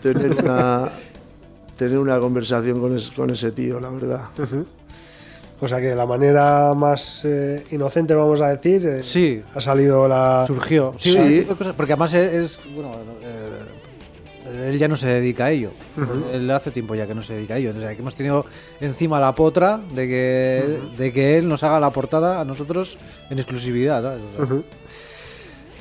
[0.00, 0.92] tener una
[1.76, 4.28] tener una conversación con, con ese tío, la verdad.
[5.60, 9.42] O sea que de la manera más eh, inocente, vamos a decir, eh, sí.
[9.54, 10.44] ha salido la.
[10.46, 10.92] Surgió.
[10.96, 11.46] Sí,
[11.76, 12.58] porque además es.
[12.74, 15.70] Bueno, eh, él ya no se dedica a ello.
[16.32, 17.72] Él hace tiempo ya que no se dedica a ello.
[17.74, 18.44] O sea, que hemos tenido
[18.80, 22.98] encima la potra de que, de que él nos haga la portada a nosotros
[23.30, 24.02] en exclusividad.
[24.02, 24.22] ¿sabes?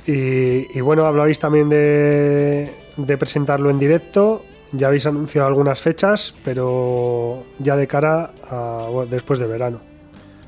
[0.07, 4.45] y, y, bueno, hablabais también de, de presentarlo en directo.
[4.73, 9.93] Ya habéis anunciado algunas fechas, pero ya de cara a después de verano.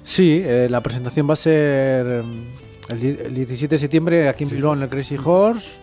[0.01, 2.45] Sí, eh, la presentación va a ser mm,
[2.89, 5.80] el, 17 de septiembre aquí en Bilbao en el Crazy Horse.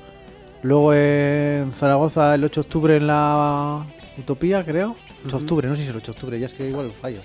[0.62, 3.84] Luego en Zaragoza el 8 de octubre en la
[4.16, 4.97] Utopía, creo.
[5.26, 6.93] 8 de octubre, no sé si es el 8 de octubre, ya es que igual
[6.93, 7.20] fallo.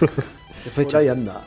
[0.64, 0.98] De Por fecha.
[0.98, 1.46] ahí anda.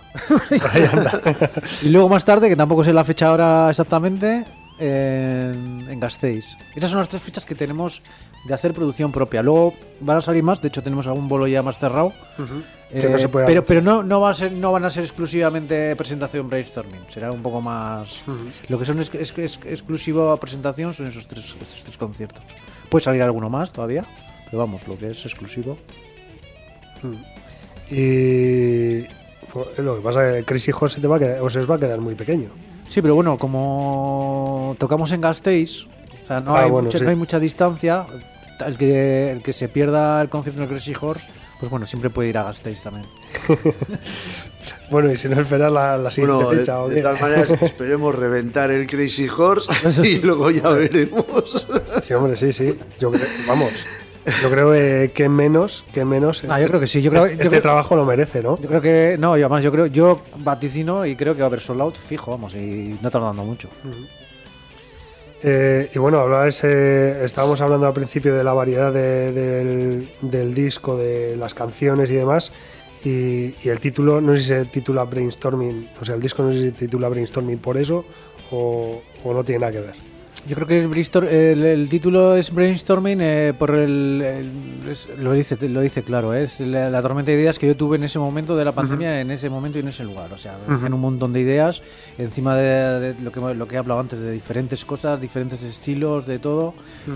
[1.81, 4.45] Y luego más tarde, que tampoco sé la fecha ahora exactamente,
[4.79, 6.45] en, en Gasteiz.
[6.75, 8.03] Esas son las tres fechas que tenemos
[8.45, 9.41] de hacer producción propia.
[9.43, 12.11] Luego van a salir más, de hecho tenemos algún bolo ya más cerrado.
[12.91, 13.63] Que no se puede pero anunciar.
[13.65, 17.41] pero no, no, va a ser, no van a ser exclusivamente presentación brainstorming, será un
[17.41, 18.21] poco más...
[18.67, 22.43] Lo que son es, es, es- exclusivo a presentación son esos tres, estos tres conciertos.
[22.89, 24.05] Puede salir alguno más todavía,
[24.45, 25.77] pero vamos, lo que es exclusivo.
[27.89, 29.03] Y
[29.51, 31.75] pues, lo que pasa es que Crazy Horse se te va a quedar, os va
[31.75, 32.49] a quedar muy pequeño.
[32.87, 35.87] Sí, pero bueno, como tocamos en Gasteiz,
[36.21, 37.03] o sea, no, Ah, hay, bueno, mucha, sí.
[37.03, 38.05] no hay mucha distancia,
[38.65, 41.27] el que, el que se pierda el concierto en el Crazy Horse,
[41.59, 43.05] pues bueno, siempre puede ir a Gasteiz también.
[44.91, 47.01] Bueno, y si no esperas la, la siguiente Bueno, de, fecha, ¿o de qué?
[47.01, 49.71] todas maneras, esperemos reventar el Crazy Horse
[50.07, 51.67] y luego ya veremos.
[52.01, 52.77] Sí, hombre, sí, sí.
[52.99, 53.71] Yo creo, vamos,
[54.43, 56.43] yo creo eh, que menos, que menos.
[56.49, 58.59] Ah, yo creo que sí, yo creo- este yo creo- trabajo lo merece, ¿no?
[58.59, 61.47] Yo creo que, no, yo además yo creo, yo vaticino y creo que va a
[61.47, 63.69] haber sold out fijo, vamos, y no tardando mucho.
[65.43, 71.53] Eh, y bueno, estábamos hablando al principio de la variedad de- del, disco, de las
[71.53, 72.51] canciones y demás.
[73.03, 76.51] Y, y el título, no sé si se titula Brainstorming, o sea, el disco no
[76.51, 78.05] sé si se titula Brainstorming por eso
[78.51, 80.10] o, o no tiene nada que ver.
[80.47, 85.07] Yo creo que el, brainstorm- el, el título es brainstorming eh, por el, el- es-
[85.17, 86.43] lo dice lo dice claro ¿eh?
[86.43, 89.21] es la, la tormenta de ideas que yo tuve en ese momento de la pandemia
[89.21, 91.83] en ese momento y en ese lugar o sea en un montón de ideas
[92.17, 96.25] encima de, de lo que lo que he hablado antes de diferentes cosas diferentes estilos
[96.25, 96.73] de todo.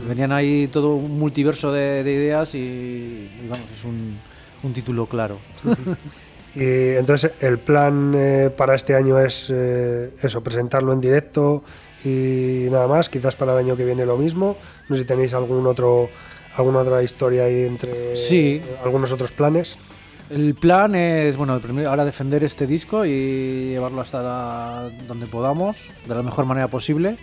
[0.08, 4.18] Venían ahí todo un multiverso de, de ideas y, y vamos es un,
[4.62, 5.40] un título claro.
[6.58, 11.64] Y entonces el plan eh, para este año es eh, eso, presentarlo en directo
[12.06, 14.56] y nada más, quizás para el año que viene lo mismo.
[14.88, 16.10] No sé si tenéis algún otro
[16.56, 18.62] alguna otra historia ahí entre Sí.
[18.84, 19.78] algunos otros planes.
[20.30, 26.24] El plan es, bueno, ahora defender este disco y llevarlo hasta donde podamos, de la
[26.24, 27.18] mejor manera posible.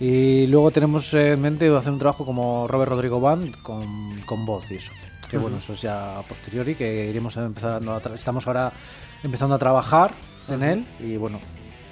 [0.00, 4.70] Y luego tenemos en mente hacer un trabajo como Robert Rodrigo Band con, con voz
[4.70, 4.92] y eso.
[5.30, 8.72] Que bueno, eso es ya a posteriori, que iremos empezando a estamos ahora
[9.22, 10.12] empezando a trabajar
[10.48, 11.40] en él y bueno,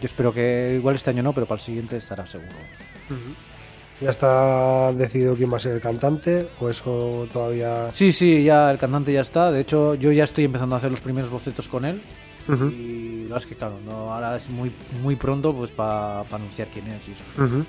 [0.01, 2.53] yo espero que igual este año no, pero para el siguiente estará seguro.
[4.01, 7.89] ¿Ya está decidido quién va a ser el cantante o eso todavía...?
[7.93, 9.51] Sí, sí, ya el cantante ya está.
[9.51, 12.03] De hecho, yo ya estoy empezando a hacer los primeros bocetos con él.
[12.47, 12.67] Ujú.
[12.67, 14.71] Y la verdad es que, claro, no, ahora es muy,
[15.03, 17.09] muy pronto pues para anunciar quién es.
[17.09, 17.25] y eso.
[17.43, 17.65] Ujú.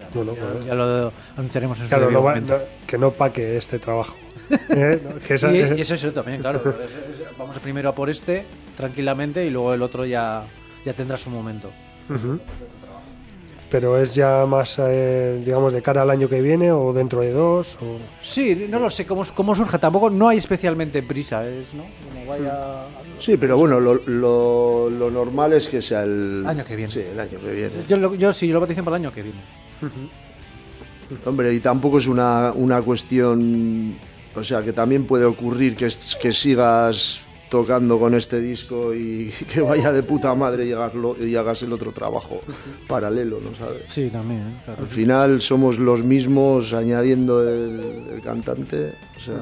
[0.00, 2.56] Ya, Bueno, ya- pues- ya lo anunciaremos en su Claro, debido no va- momento.
[2.58, 4.16] no- que no paque este trabajo.
[4.70, 5.00] ¿Eh?
[5.04, 6.60] No, que esa- Y, y eso es eso también, claro.
[6.82, 8.46] Es- es- Vamos primero a por este,
[8.76, 10.44] tranquilamente, y luego el otro ya,
[10.88, 11.70] ya tendrá su momento.
[13.70, 17.32] Pero es ya más, eh, digamos, de cara al año que viene o dentro de
[17.32, 17.76] dos.
[17.82, 17.98] O...
[18.22, 19.78] Sí, no lo sé cómo, cómo surge.
[19.78, 21.84] Tampoco no hay especialmente prisa, es, ¿no?
[22.08, 22.86] Como vaya.
[23.18, 26.90] Sí, pero bueno, lo, lo- lo normal es que sea el Año que viene.
[26.90, 28.16] Sí, el año que viene.
[28.16, 29.40] Yo, sí, yo lo vaticino para el año que viene.
[31.26, 33.98] Hombre, y tampoco es una, una cuestión.
[34.34, 35.88] O sea, que también puede ocurrir que,
[36.22, 41.34] que sigas tocando con este disco y que vaya de puta madre y, hagaslo- y
[41.36, 42.40] hagas el otro trabajo
[42.86, 43.84] paralelo, ¿no sabes?
[43.86, 44.60] Sí, también, ¿eh?
[44.64, 44.82] claro.
[44.82, 48.92] Al final somos los mismos añadiendo el, el cantante.
[49.16, 49.36] O sea,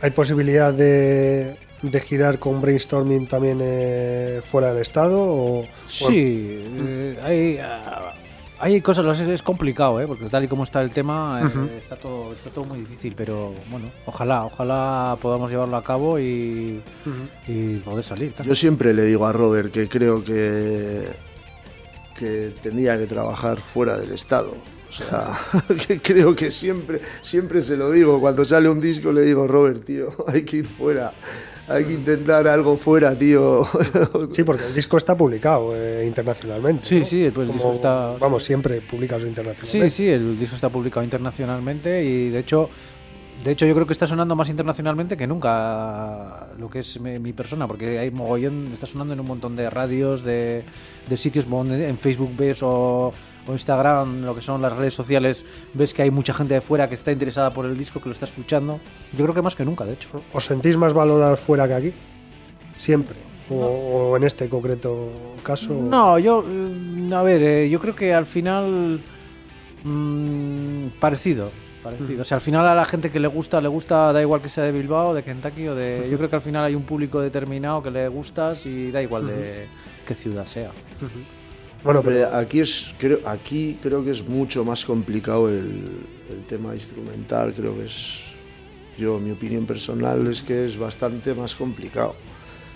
[0.00, 5.20] ¿Hay posibilidad de, de girar con brainstorming también eh, fuera del estado?
[5.22, 8.08] O, Sí, eh, hay, ah,
[8.62, 10.06] hay cosas, es, es complicado, ¿eh?
[10.06, 13.52] porque tal y como está el tema, eh, está, todo, está todo muy difícil, pero
[13.68, 16.80] bueno, ojalá, ojalá podamos llevarlo a cabo y,
[17.48, 18.32] y poder salir.
[18.32, 18.48] claro.
[18.48, 21.08] yo siempre le digo a Robert que creo que,
[22.16, 24.54] que tendría que trabajar fuera del Estado.
[24.88, 25.36] O sea,
[25.88, 28.20] que creo que siempre, siempre se lo digo.
[28.20, 31.12] Cuando sale un disco le digo, Robert, tío, hay que ir fuera.
[31.68, 33.62] Hay que intentar algo fuera, tío.
[34.30, 36.84] Sí, porque el disco está publicado eh, internacionalmente.
[36.84, 37.04] Sí, ¿no?
[37.06, 39.90] sí, pues el disco está- Vamos, siempre publicas Sí, internacionalmente.
[39.90, 42.68] sí, el disco está publicado internacionalmente y de hecho,
[43.44, 47.18] de hecho yo creo que está sonando más internacionalmente que nunca lo que es mi,
[47.18, 50.64] mi persona, porque hay mogollón, está sonando en un montón de radios, de,
[51.08, 53.12] de sitios donde en Facebook ves o,
[53.46, 56.88] o Instagram, lo que son las redes sociales, ves que hay mucha gente de fuera
[56.88, 58.80] que está interesada por el disco, que lo está escuchando.
[59.12, 60.22] Yo creo que más que nunca, de hecho.
[60.32, 61.92] ¿Os sentís más valorados fuera que aquí?
[62.76, 63.16] Siempre.
[63.50, 65.10] O, o en este concreto
[65.42, 65.74] caso.
[65.74, 69.00] No, yo, mm, a ver, eh, yo creo que al final
[69.82, 71.50] mm, parecido,
[71.82, 72.22] parecido.
[72.22, 74.48] O sea, al final a la gente que le gusta, le gusta, da igual que
[74.48, 76.08] sea de Bilbao, de Kentucky o de.
[76.10, 79.26] Yo creo que al final hay un público determinado que le gustas y da igual
[79.26, 79.66] de
[80.06, 80.70] qué ciudad sea.
[81.84, 85.84] Bueno, Hombre, aquí, es, creo, aquí creo que es mucho más complicado el,
[86.30, 87.52] el tema instrumental.
[87.54, 88.32] Creo que es
[88.98, 92.14] Yo, mi opinión personal es que es bastante más complicado,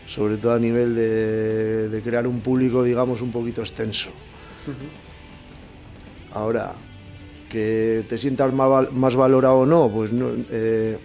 [0.07, 4.11] sobre todo a nivel de, de crear un público, digamos, un poquito extenso.
[6.33, 6.75] Ahora,
[7.49, 10.99] que te sientas más valorado o no, pues no, eh,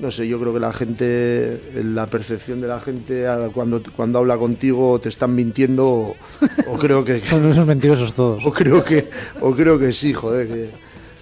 [0.00, 4.38] no sé, yo creo que la gente, la percepción de la gente cuando, cuando habla
[4.38, 6.16] contigo te están mintiendo o,
[6.68, 7.20] o creo que...
[7.24, 8.44] Son esos mentirosos todos.
[8.50, 9.08] O creo que,
[9.40, 10.70] o creo que sí, joder, que,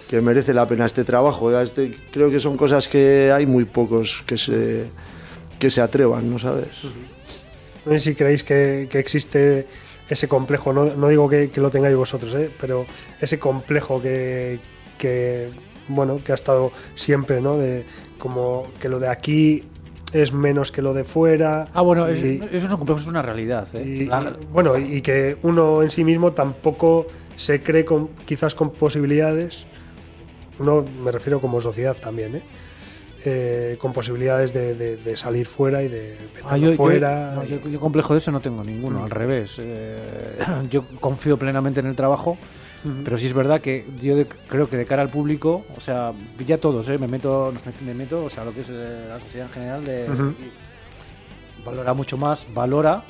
[0.09, 1.57] que merece la pena este trabajo.
[1.59, 4.89] Este, creo que son cosas que hay muy pocos que se,
[5.59, 6.69] que se atrevan, ¿no sabes?
[7.85, 9.67] No sé si creéis que, que existe
[10.09, 12.49] ese complejo, no, no digo que, que lo tengáis vosotros, ¿eh?
[12.59, 12.85] pero
[13.21, 14.59] ese complejo que,
[14.97, 15.51] que,
[15.89, 17.57] bueno, que ha estado siempre, ¿no?
[17.57, 17.83] De
[18.17, 19.65] como que lo de aquí
[20.13, 21.67] es menos que lo de fuera.
[21.73, 23.67] Ah, bueno, es- y- eso es un complejo, es una realidad.
[23.75, 23.83] ¿eh?
[23.85, 28.55] y- La- y, bueno, y que uno en sí mismo tampoco se cree con, quizás
[28.55, 29.65] con posibilidades,
[30.59, 32.41] no me refiero como sociedad también, ¿eh?
[33.25, 36.15] Eh, con posibilidades de, de- de salir fuera y de
[36.47, 37.33] Ah, yo, yo- fuera.
[37.35, 39.57] no, y- yo- yo complejo de eso no tengo ninguno, al revés.
[39.59, 39.97] Eh,
[40.71, 42.37] yo confío plenamente en el trabajo,
[43.03, 46.13] pero sí es verdad que yo de- creo que de cara al público, o sea,
[46.45, 46.97] ya todos, ¿eh?
[46.97, 49.53] me meto, nos met- me meto, o sea, lo que es eh, la sociedad en
[49.53, 50.07] general, de,
[51.65, 53.03] valora mucho más, valora,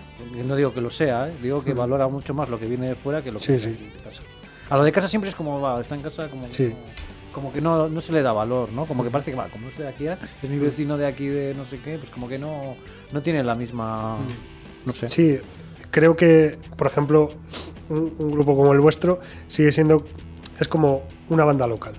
[0.46, 1.34] no digo que lo sea, ¿eh?
[1.42, 3.64] digo que valora mucho más lo que viene de fuera que lo que Sí, viene
[3.78, 3.84] sí.
[3.86, 4.24] aquí de casa.
[4.70, 6.48] A lo de casa siempre es como, va, está en casa como...
[6.48, 6.64] que Sí.
[6.70, 8.88] no- como que no, no se le da valor, ¿no?
[8.88, 11.28] Como que parece que, va, como es de aquí, ah, es mi vecino de aquí
[11.28, 12.76] de no sé qué, pues como que no,
[13.12, 14.18] no tiene la misma...
[14.84, 15.12] No sé.
[15.12, 15.38] Sí,
[15.92, 17.30] creo que, por ejemplo,
[17.90, 20.04] un, un grupo como el vuestro sigue siendo,
[20.60, 21.94] es como una banda local.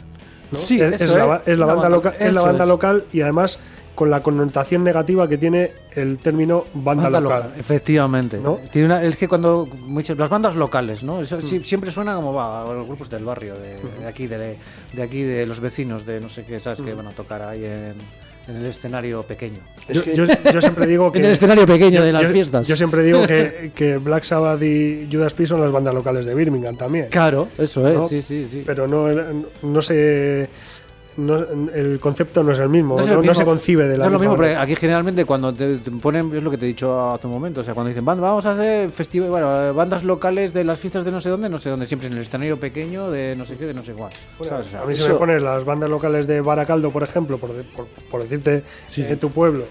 [0.51, 0.59] ¿no?
[0.59, 2.69] Sí, es, eso es la, es, la banda, banda- local, es la banda es.
[2.69, 3.59] local y además
[3.95, 7.39] con la connotación negativa que tiene el término banda, Banda local.
[7.45, 8.39] local, efectivamente.
[8.39, 8.59] ¿No?
[8.73, 11.21] Tiene una- es que cuando muchas, las bandas locales, ¿no?
[11.21, 14.57] Eso sí- siempre suena como va a los grupos del barrio, de, de aquí, de,
[14.95, 17.65] de aquí, de los vecinos, de no sé qué, sabes que van a tocar ahí
[17.65, 17.95] en,
[18.51, 19.59] en el escenario pequeño.
[19.89, 22.29] Yo, que- yo- yo siempre digo que En el escenario pequeño yo- de las yo-
[22.31, 22.67] fiestas.
[22.69, 26.35] Yo siempre digo que, que Black Sabbath y Judas Priest son las bandas locales de
[26.35, 27.07] Birmingham también.
[27.11, 28.07] Claro, eso es, ¿no?
[28.09, 28.63] sí, sí, sí.
[28.67, 29.07] Pero no,
[29.63, 30.49] no se
[31.27, 33.97] no- el concepto no es el mismo, no, es el no mismo- se concibe de
[33.99, 34.55] la No es lo mismo, manera.
[34.55, 37.33] pero aquí generalmente cuando te, te ponen, es lo que te he dicho hace un
[37.33, 40.65] momento, o sea, cuando dicen, "Van- vamos a hacer festival, bueno, eh, bandas locales de
[40.65, 43.35] las fiestas de no sé dónde, no sé dónde, siempre en el escenario pequeño de
[43.37, 44.13] no sé qué, de no sé cuál.
[44.43, 44.67] ¿sabes?
[44.67, 47.39] O sea, a mí se eso- me ponen las bandas locales de Baracaldo, por ejemplo,
[47.39, 48.63] por, de- por- por decirte
[48.97, 49.65] en tu pueblo,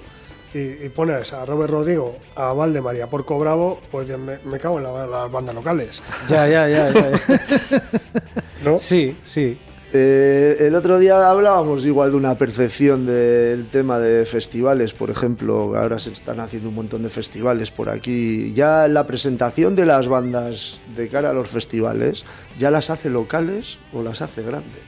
[0.54, 4.58] y, y pones a Robert Rodrigo, a Valdemar y a Porco Bravo, pues me, me
[4.60, 6.02] cago en la- las bandas locales.
[6.28, 7.02] ya, ya, ya, ya.
[8.66, 8.78] ¿no?
[8.78, 9.58] sí, sí.
[9.92, 15.76] Eh, el otro día hablábamos igual de una percepción del tema de festivales, por ejemplo,
[15.76, 18.54] ahora se están haciendo un montón de festivales por aquí.
[18.54, 22.24] Ya la presentación de las bandas de cara a los festivales,
[22.60, 24.84] ¿ya las hace locales o las hace grandes?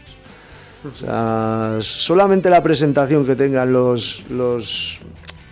[0.88, 5.00] O sea, solamente la presentación que tengan los, los,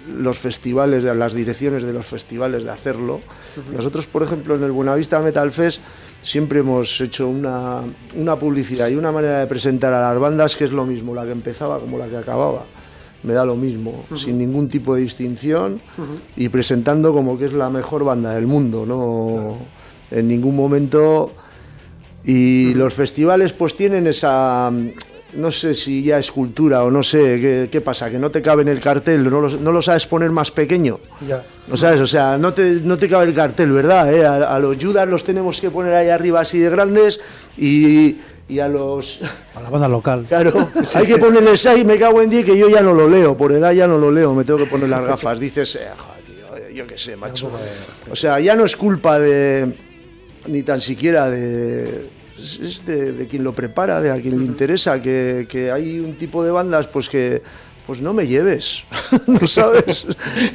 [0.08, 3.20] los festivales, las direcciones de los festivales de hacerlo.
[3.74, 5.82] Nosotros, por ejemplo, en el Buenavista Metal Fest
[6.22, 7.84] siempre hemos hecho una,
[8.16, 11.26] una publicidad y una manera de presentar a las bandas que es lo mismo, la
[11.26, 12.66] que empezaba como la que acababa.
[13.22, 15.82] Me da lo mismo, sin ningún tipo de distinción
[16.38, 19.58] y presentando como que es la mejor banda del mundo, no
[20.10, 21.34] en ningún momento.
[22.24, 24.72] Y los festivales pues tienen esa,
[25.34, 28.10] no sé si ya es cultura o no sé, ¿qué, qué pasa?
[28.10, 31.00] Que no te cabe en el cartel, no lo, no lo sabes poner más pequeño.
[31.28, 31.44] Ya.
[31.68, 32.02] ¿No sabes?
[32.02, 34.12] O sea, no te, no te cabe el cartel, ¿verdad?
[34.14, 34.26] ¿Eh?
[34.26, 37.20] A, a los Judas los tenemos que poner ahí arriba así de grandes
[37.58, 38.18] y,
[38.48, 39.22] y a los...
[39.54, 40.26] A la banda local.
[40.28, 40.52] Claro,
[40.96, 43.52] hay que ponerles ahí, me cago en 10 que yo ya no lo leo, por
[43.52, 45.40] edad ya no lo leo, me tengo que poner las gafas.
[45.40, 47.52] Dices, eh, joder, tío, yo qué sé, macho.
[48.10, 49.78] O sea, ya no es culpa de,
[50.48, 52.10] ni tan siquiera de,
[52.60, 56.14] es- de, de quien lo prepara, de a quien le interesa, que, que hay un
[56.16, 57.42] tipo de bandas pues que
[57.86, 58.86] pues no me lleves,
[59.28, 60.06] ¿no sabes?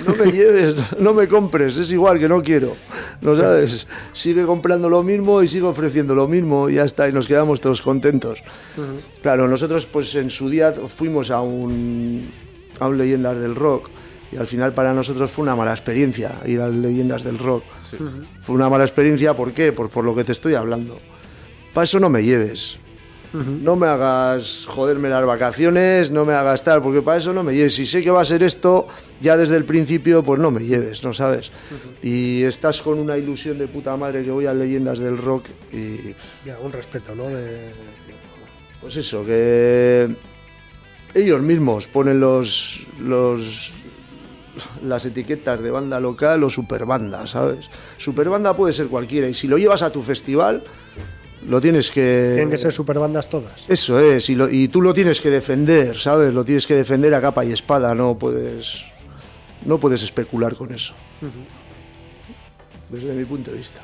[0.07, 2.77] No me lleves, no me compres, es igual que no quiero,
[3.23, 3.89] ¿no sabes?
[4.13, 7.61] Sigue comprando lo mismo y sigue ofreciendo lo mismo y ya está, y nos quedamos
[7.61, 8.41] todos contentos.
[9.21, 12.31] Claro, nosotros pues en su día fuimos a un,
[12.79, 13.89] a un Leyendas del Rock
[14.31, 17.65] y al final para nosotros fue una mala experiencia ir a Leyendas del Rock.
[18.43, 19.73] Fue una mala experiencia, ¿por qué?
[19.73, 20.99] Por, por lo que te estoy hablando.
[21.75, 22.79] Para eso no me lleves.
[23.35, 27.53] No me hagas joderme las vacaciones, no me hagas tal, porque para eso no me
[27.53, 27.75] lleves.
[27.75, 28.87] Si sé que va a ser esto,
[29.21, 31.51] ya desde el principio, pues no me lleves, ¿no sabes?
[32.01, 36.15] Y estás con una ilusión de puta madre que voy a Leyendas del Rock y
[36.47, 37.27] Ya, un respeto, ¿no?
[37.29, 37.73] De-
[38.81, 40.15] pues eso, que
[41.13, 43.73] ellos mismos ponen los, los
[44.85, 47.69] las etiquetas de banda local o superbanda, ¿sabes?
[47.97, 50.63] Superbanda puede ser cualquiera y si lo llevas a tu festival,
[51.47, 52.31] Lo tienes que...
[52.35, 53.65] Tienen que ser superbandas todas.
[53.69, 56.33] Eso es, y, lo- y tú lo tienes que defender, ¿sabes?
[56.33, 58.85] Lo tienes que defender a capa y espada, no puedes,
[59.67, 60.95] no puedes especular con eso.
[62.89, 63.81] Desde mi punto de vista.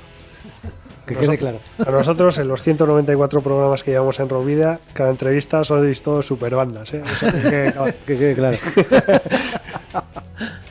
[1.06, 1.58] Que quede claro.
[1.84, 6.94] A nosotros, en los 194 programas que llevamos en Rovida, cada entrevista sois todos superbandas,
[6.94, 7.02] ¿eh?
[7.02, 8.56] O sea, que, claro, Que quede claro.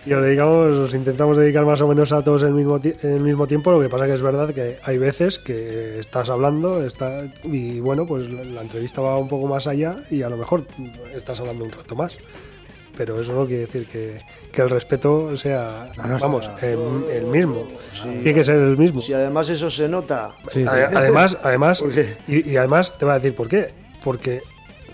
[0.05, 3.47] y os dedicamos, os intentamos dedicar más o menos a todos el mismo, el mismo
[3.47, 7.79] tiempo, lo que pasa que es verdad que hay veces que estás hablando está, y
[7.79, 10.65] bueno, pues la, la entrevista va un poco más allá y a lo mejor
[11.13, 12.17] estás hablando un rato más.
[12.97, 14.19] Pero eso no quiere decir que,
[14.51, 16.77] que el respeto sea, No, no, vamos, el,
[17.09, 17.65] el mismo.
[18.03, 18.99] Tiene que ser el mismo.
[18.99, 20.65] Si además eso se nota, Sí, sí.
[20.67, 21.81] Ade- Además, además,
[22.27, 23.69] y, y además te voy a decir por qué.
[24.03, 24.41] Porque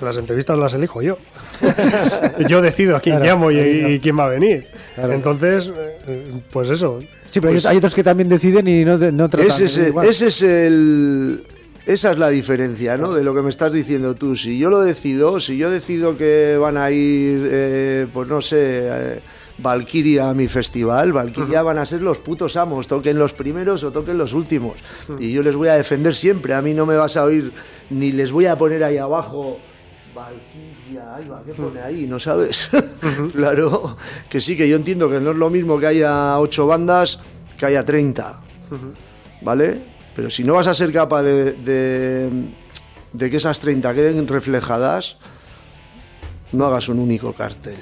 [0.01, 1.17] las entrevistas las elijo yo.
[2.47, 3.89] yo decido a quién Claro, llamo y, claro.
[3.93, 4.67] y quién va a venir.
[4.95, 5.13] Claro.
[5.13, 5.71] Entonces,
[6.07, 6.99] eh, pues eso.
[7.29, 9.49] Sí, pero hay- Pues- hay otros que también deciden y no, no tratan.
[9.49, 10.07] ese es, el- igual.
[10.07, 11.43] ese es el...
[11.85, 13.13] Esa es la diferencia, ¿no?
[13.13, 14.35] De lo que me estás diciendo tú.
[14.35, 18.87] Si yo lo decido, si yo decido que van a ir, eh, pues no sé,
[18.89, 19.19] eh,
[19.59, 23.91] Valkyria a mi festival, Valkyria van a ser los putos amos, toquen los primeros o
[23.91, 24.77] toquen los últimos.
[25.19, 26.55] Y yo les voy a defender siempre.
[26.55, 27.51] A mí no me vas a oír,
[27.91, 29.59] ni les voy a poner ahí abajo.
[30.15, 32.07] Valkyria, ahí va, ¿qué pone ahí?
[32.07, 32.69] ¿No sabes?
[33.33, 33.97] claro,
[34.29, 37.19] que sí, que yo entiendo que no es lo mismo que haya ocho bandas
[37.57, 38.39] que haya 30.
[39.41, 39.81] ¿vale?
[40.15, 42.29] Pero si no vas a ser capaz de, de,
[43.13, 45.17] de que esas 30 queden reflejadas,
[46.51, 47.77] no hagas un único cartel.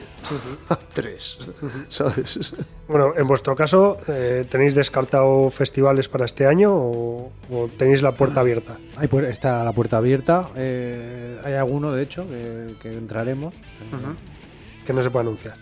[0.93, 1.37] Tres,
[1.89, 2.53] ¿sabes?
[2.87, 8.13] Bueno, en vuestro caso, eh, ¿tenéis descartado festivales para este año o, o tenéis la
[8.13, 8.77] puerta abierta?
[8.97, 10.49] Hay pu- está la puerta abierta.
[10.55, 13.53] eh, hay alguno, de hecho, que, que entraremos.
[14.85, 15.55] Que no se puede anunciar.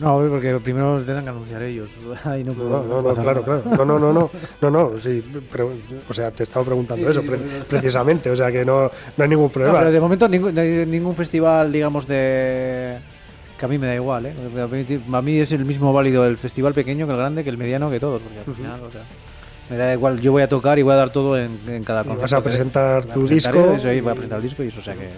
[0.00, 1.90] No, porque primero tendrán que anunciar ellos.
[2.24, 3.62] Ahí no, puedo- No, no, claro, claro.
[3.76, 4.30] No, no, no, no,
[4.62, 5.22] no, no, sí,
[6.08, 7.38] o sea, te he estado preguntando eso pre-
[7.68, 9.78] precisamente, o sea, que no, no hay ningún problema.
[9.78, 12.98] pero de momento ningún, festival, digamos, de.
[13.58, 14.34] que a mí me da igual, ¿eh?
[15.12, 17.90] A mí, es el mismo válido el festival pequeño que el grande, que el mediano,
[17.90, 19.02] que todos, porque al final, o sea.
[19.68, 22.02] Me da igual, yo voy a tocar y voy a dar todo en, en cada
[22.02, 22.22] concierto.
[22.22, 23.74] vas a que- presentar a tu presentar disco.
[23.76, 25.10] Eso, y voy a presentar el disco y eso, o sea que.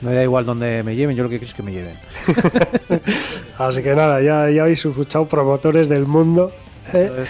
[0.00, 1.96] Me da igual donde me lleven, yo lo que quiero es que me lleven.
[3.58, 6.52] Así que nada, ya, ya habéis escuchado promotores del mundo.
[6.94, 7.24] ¿eh?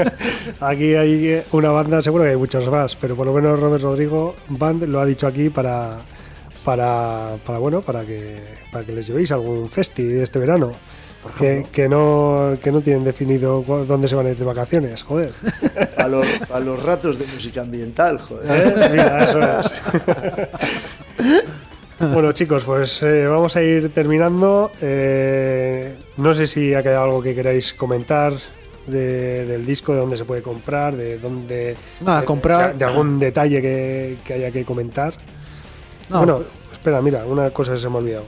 [0.60, 4.36] aquí hay una banda, seguro que hay muchos más, pero por lo menos Robert Rodrigo
[4.48, 5.98] Band lo ha dicho aquí para,
[6.64, 8.38] para, para bueno, para que,
[8.70, 10.72] para que les llevéis a algún festi este verano.
[11.38, 15.32] Que, que no, que no tienen definido dónde se van a ir de vacaciones, joder.
[15.96, 18.44] A los, a los ratos de música ambiental, joder.
[18.52, 18.88] ¿Eh?
[18.90, 19.72] Mira, eso es.
[22.12, 24.70] Bueno, chicos, pues eh, vamos a ir terminando.
[24.80, 28.32] Eh, no sé si ha quedado algo que queráis comentar
[28.86, 31.76] de- del disco, de dónde se puede comprar, de dónde.
[32.00, 35.14] Nada, de- comprar- De, de algún detalle que, que haya que comentar.
[36.10, 36.42] No, bueno,
[36.72, 38.24] espera, mira, una cosa se me ha olvidado.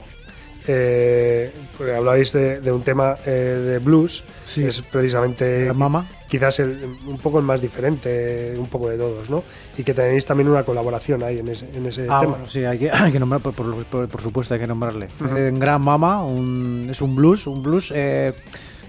[0.69, 1.53] Eh,
[1.95, 4.63] hablabais de, de un tema eh, de blues, Sí.
[4.63, 6.05] que es precisamente mama.
[6.27, 9.43] quizás el- un poco el más diferente, un poco de todos, ¿no?
[9.77, 12.33] Y que tenéis también una colaboración ahí en ese, en ese Ah, tema.
[12.33, 15.07] bueno, sí, hay que, hay que nombrar, por, por- por- supuesto hay que nombrarle.
[15.35, 18.33] En Gran Mama un- es un blues, un blues eh,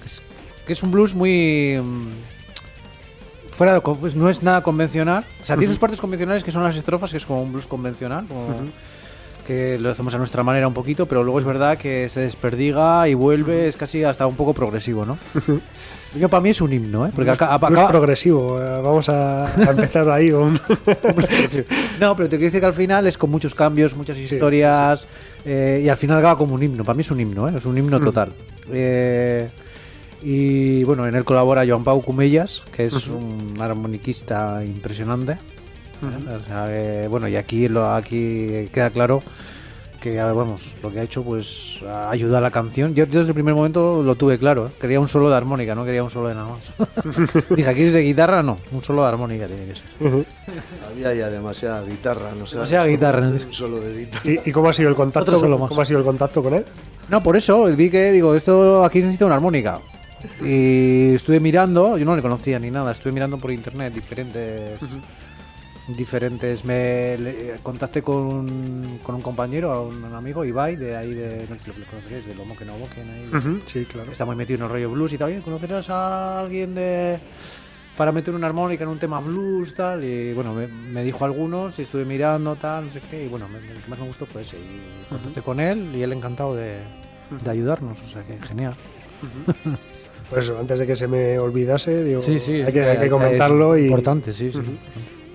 [0.01, 0.23] que es-
[0.67, 1.79] que es un blues muy...
[1.81, 2.09] mm,
[3.53, 5.25] Fuera de, pues no es nada convencional.
[5.41, 7.67] O sea, tiene sus partes convencionales que son las estrofas, que es como un blues
[7.67, 8.55] convencional, como-
[9.49, 13.09] que lo hacemos a nuestra manera un poquito, pero luego es verdad que se desperdiga
[13.09, 15.17] y vuelve, es casi hasta un poco progresivo, ¿no?
[16.19, 17.13] Yo para mí es un himno, ¿eh?
[17.15, 20.53] Porque acá- Blues acaba- progresivo, eh, vamos a, a empezar ahí con...
[22.01, 25.07] No, pero te quiero decir que al final es con muchos cambios, muchas historias
[25.47, 26.85] eh, y al final acaba como un himno.
[26.85, 27.55] Para mí es un himno, ¿eh?
[27.57, 27.79] es un Mm.
[27.79, 28.33] himno total.
[28.71, 29.49] Eh,
[30.23, 35.39] y bueno, en él colabora Joan Pau Cumellas, que es un armoniquista impresionante.
[36.03, 36.35] ¿Eh?
[36.35, 39.23] O sea, que, bueno, y aquí, lo, aquí queda claro
[40.01, 42.95] que vamos, lo que ha hecho pues ayuda a la canción.
[42.95, 44.71] Yo desde el primer momento lo tuve claro, ¿eh?
[44.81, 47.49] quería un solo de armónica, no quería un solo de nada más.
[47.51, 50.27] Dije, aquí es de guitarra, no, un solo de armónica tiene que ser.
[50.89, 52.57] Había ya demasiada guitarra, no sé.
[52.57, 53.29] Demasiada guitarra.
[53.29, 54.31] Un solo de guitarra.
[54.31, 55.33] ¿Y, y cómo ha sido el contacto?
[55.33, 55.69] Otro solo más.
[55.69, 56.65] ¿Cómo ha sido el contacto con él?
[57.09, 59.81] No, por eso vi que digo, esto aquí necesita una armónica.
[60.45, 64.81] Y estuve mirando, yo no le conocía ni nada, estuve mirando por internet diferentes
[65.89, 71.47] diferentes me le- contacté con, con un compañero, a un amigo, Ibai, de ahí de
[71.49, 73.59] no sé si lo conoceréis, de Lomo que no Boquen, ahí.
[73.65, 74.13] Sí, claro.
[74.13, 75.29] Está muy metido en el rollo blues y tal.
[75.29, 77.19] Oye, ¿Conocerás a alguien de
[77.97, 80.05] para meter una armónica en un tema blues tal?
[80.05, 83.25] Y bueno, me, me dijo algunos y estuve mirando tal, no sé qué.
[83.25, 84.57] Y bueno, me- el que más me gustó fue ese.
[84.57, 86.77] Y contacté con él y él encantado de,
[87.43, 88.01] de ayudarnos.
[88.03, 88.77] O sea que genial.
[90.31, 92.99] Pues eso, antes de que se me olvidase, digo, Sí, sí, hay es que, hay
[92.99, 94.61] que es comentarlo y, Importante, sí, sí.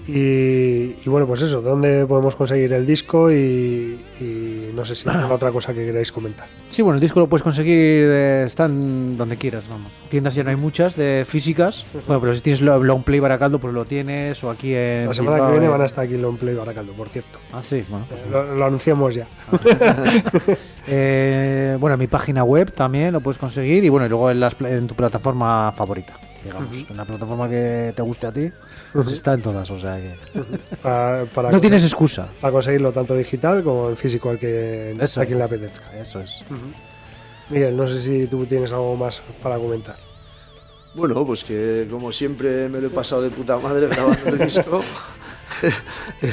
[0.07, 3.31] Y, y bueno, pues eso, ¿dónde podemos conseguir el disco?
[3.31, 6.47] Y, y no sé si hay alguna otra cosa que queráis comentar.
[6.69, 9.93] Sí, bueno, el disco lo puedes conseguir, de, están donde quieras, vamos.
[10.09, 11.85] Tiendas ya no hay muchas de físicas.
[12.07, 15.07] Bueno, pero si tienes lo- Long Play Baracaldo, pues lo tienes, o aquí en.
[15.07, 15.69] La semana que viene eh.
[15.69, 17.39] van a estar aquí en Long Play Baracaldo, por cierto.
[17.53, 18.05] Ah, sí, bueno.
[18.09, 19.27] pues, Lo, lo anunciamos ya.
[20.85, 24.41] Eh, bueno, en mi página web también lo puedes conseguir y bueno, y luego en,
[24.41, 26.85] las en tu plataforma favorita, digamos.
[26.89, 28.49] En la plataforma que te guste a ti,
[28.93, 30.15] pues está en todas, o sea que.
[30.81, 32.29] Para No tienes excusa.
[32.41, 35.21] para conseguirlo tanto digital como en físico al que, Eso.
[35.21, 35.97] a quien le apetezca.
[35.97, 36.43] Eso es.
[37.49, 39.97] Miguel, no sé si tú tienes algo más para comentar.
[40.95, 44.81] Bueno, pues que como siempre me lo he pasado de puta madre grabando el disco.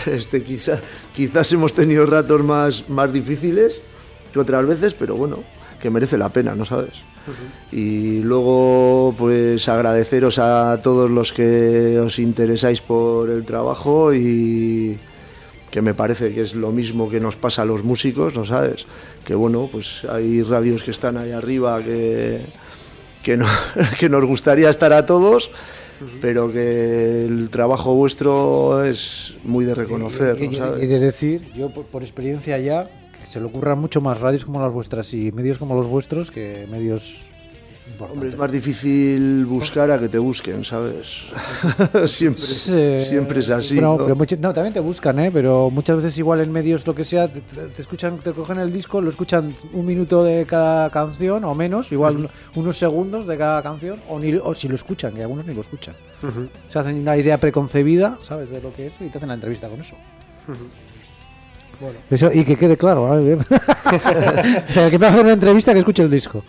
[0.06, 0.80] Este, quizá-
[1.12, 3.82] quizás hemos tenido ratos más, más difíciles
[4.32, 5.44] que otras veces, pero bueno,
[5.80, 7.02] que merece la pena, ¿no sabes?
[7.72, 14.98] Y luego, pues agradeceros a todos los que os interesáis por el trabajo y
[15.70, 18.86] que me parece que es lo mismo que nos pasa a los músicos, ¿no sabes?
[19.24, 22.40] Que bueno, pues hay radios que están ahí arriba que,
[23.22, 23.46] que, no-
[24.00, 25.52] que nos gustaría estar a todos,
[26.20, 30.82] pero que el trabajo vuestro es muy de reconocer, y, ¿no sabes?
[30.82, 32.88] y de decir, yo por, por experiencia ya,
[33.30, 36.66] se le ocurran mucho más radios como las vuestras y medios como los vuestros que
[36.70, 37.26] medios
[37.86, 38.12] importantes.
[38.14, 41.26] Hombre, es más difícil buscar a que te busquen, ¿sabes?
[42.06, 43.80] siempre, Sí, siempre es así.
[43.80, 44.04] No, ¿no?
[44.04, 45.30] pero mucho- no, también te buscan, ¿eh?
[45.32, 48.72] Pero muchas veces igual en medios lo que sea, te, te- escuchan, te cogen el
[48.72, 53.36] disco, lo escuchan un minuto de cada canción o menos, igual un- unos segundos de
[53.38, 55.94] cada canción, o, ni, o si lo escuchan, que algunos ni lo escuchan.
[56.68, 58.50] Se hacen una idea preconcebida, ¿sabes?
[58.50, 59.94] De lo que es y te hacen la entrevista con eso.
[61.80, 61.98] Bueno.
[62.10, 63.38] Eso, y que quede claro, ¿eh?
[64.68, 66.44] o sea, el que me hace una entrevista que escuche el disco.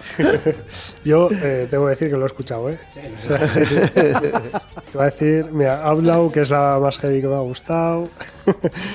[1.06, 2.78] Yo eh, tengo que decir que lo he escuchado, ¿eh?
[3.94, 8.08] Te voy a decir, mira, Outlaw, que es la más heavy que me ha gustado.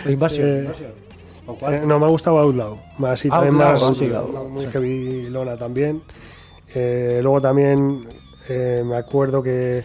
[0.04, 0.46] La invasión.
[0.46, 0.90] Eh, invasión.
[1.46, 1.74] ¿O cuál?
[1.74, 2.78] Eh, no, me ha gustado Outlaw.
[2.98, 4.68] Más, sí, también Outlaw, más, sí, una- Outlaw, muy sí.
[4.72, 6.02] heavy lona también.
[6.74, 8.06] Eh, luego también
[8.48, 9.84] eh, me acuerdo que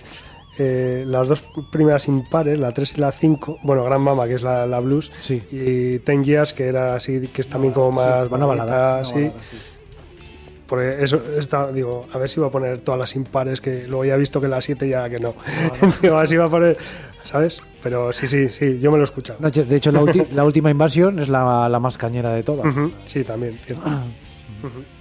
[0.57, 4.43] eh, las dos primeras impares, la 3 y la 5, bueno, Gran Mama, que es
[4.43, 5.41] la, la blues, Sí.
[5.51, 8.45] y Ten Years, que era así, que es también como más una balada.
[8.45, 9.13] bonita, una sí.
[9.13, 9.57] balada, sí.
[10.67, 14.05] Porque eso está, digo, a ver si va a poner todas las impares, que luego
[14.05, 15.33] ya he visto que la 7 ya que no.
[16.01, 16.77] digo, a ver si va a poner,
[17.23, 17.61] ¿sabes?
[17.83, 19.39] Pero sí, sí, sí, yo me lo he escuchado.
[19.41, 22.73] No, de hecho, la, última invasión es la, la más cañera de todas.
[23.03, 23.83] Sí, también, cierto.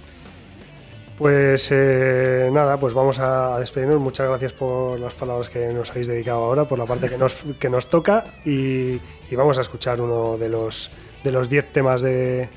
[1.21, 3.99] Pues eh, nada, pues vamos a despedirnos.
[4.01, 7.35] Muchas gracias por las palabras que nos habéis dedicado ahora, por la parte que nos,
[7.59, 8.93] que nos toca y,
[9.29, 10.89] y vamos a escuchar uno de los
[11.23, 12.49] de los 10 temas de,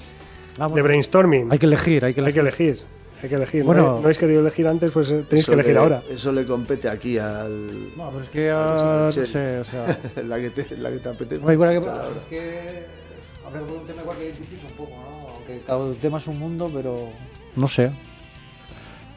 [0.75, 1.53] de brainstorming.
[1.53, 2.79] Hay que elegir, hay que Hay que elegir.
[3.23, 3.65] Hay que elegir.
[3.65, 3.83] Bueno.
[3.83, 6.03] no, no habéis querido elegir antes, pues eh, tenéis Eso que elegir le- ahora.
[6.09, 7.95] Eso le compete aquí al.
[7.99, 9.21] No, pero es que ah, Sí.
[9.21, 9.99] no sé, o sea.
[10.27, 11.53] la, que te, la que te apetece.
[11.53, 12.07] Igual que- ahora.
[12.19, 12.87] es que
[13.47, 15.29] habrá que poner un tema igual que identifique un poco, ¿no?
[15.35, 17.09] Aunque cada tema es un mundo, pero.
[17.57, 17.91] No sé.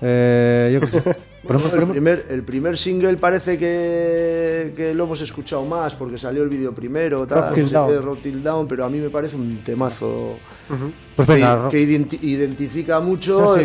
[0.02, 1.04] Eh, yo qué sé.
[1.48, 6.44] Pero- el, primer, el primer single parece que, que lo hemos escuchado más porque salió
[6.44, 8.04] el vídeo primero, tal, Rock Down.
[8.04, 10.38] Rock Till Down, pero a mí me parece un temazo
[11.16, 13.64] pues que, venga, que identi- identifica mucho Ah, sí.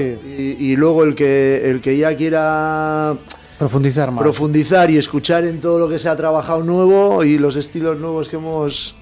[0.60, 3.18] y, y luego el que, el que ya quiera
[3.58, 4.22] profundizar más.
[4.22, 8.28] profundizar y escuchar en todo lo que se ha trabajado nuevo y los estilos nuevos
[8.28, 8.94] que hemos,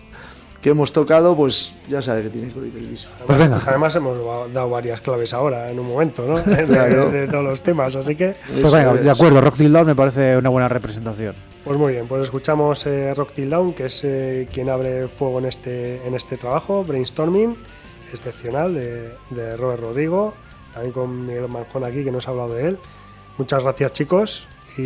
[0.61, 3.11] que hemos tocado, pues ya sabe que tiene que oír el disco.
[3.27, 3.63] Pues venga.
[3.67, 4.19] Además hemos
[4.53, 6.39] dado varias claves ahora en un momento, ¿no?
[6.41, 7.11] De, Claro.
[7.11, 9.05] de todos los temas, así que Pues venga, es.
[9.05, 11.35] de acuerdo, Rock Till Down me parece una buena representación.
[11.65, 15.39] Pues muy bien, pues escuchamos eh, Rock Till Down, que es eh, quien abre fuego
[15.39, 17.57] en este, en este trabajo, Brainstorming,
[18.13, 20.35] excepcional, de, de Robert Rodrigo,
[20.73, 22.79] también con Miguel Manjón aquí, que nos ha hablado de él.
[23.39, 24.83] Muchas gracias chicos y,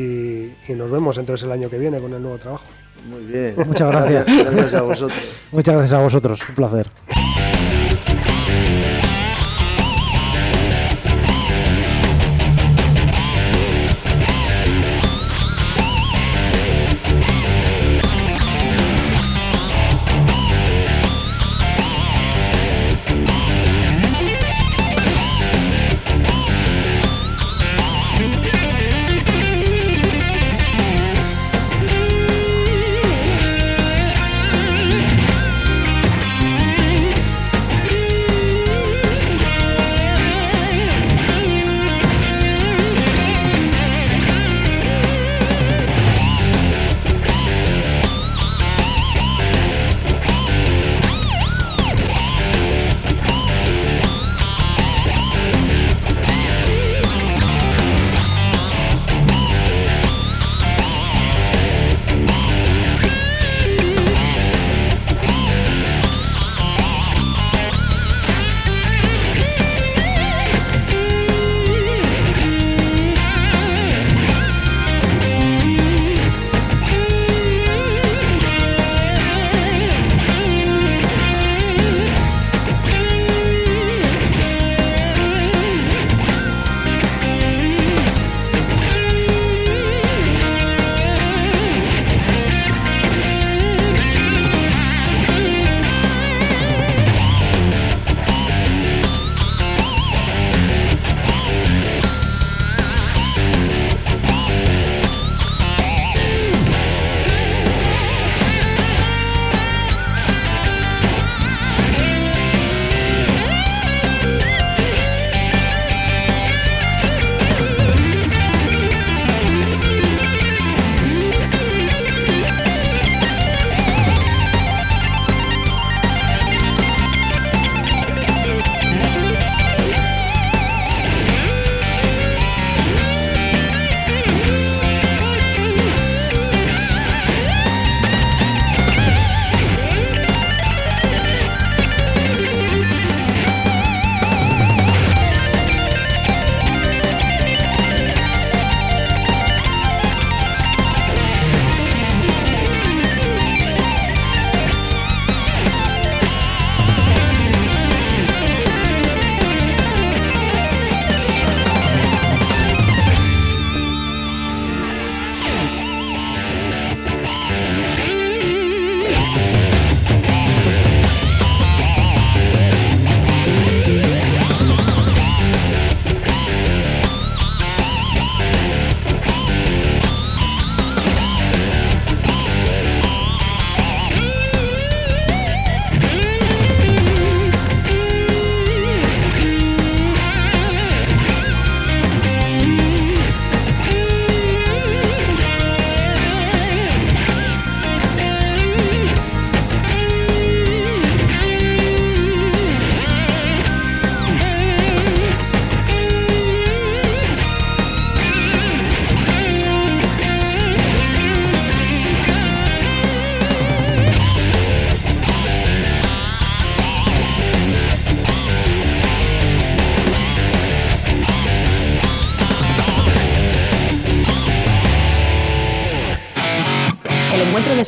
[0.69, 2.65] y nos vemos entonces el año que viene con el nuevo trabajo.
[3.05, 3.55] Muy bien.
[3.67, 4.25] Muchas gracias.
[4.27, 5.25] Gracias a vosotros.
[5.53, 6.89] Muchas gracias a vosotros, un placer.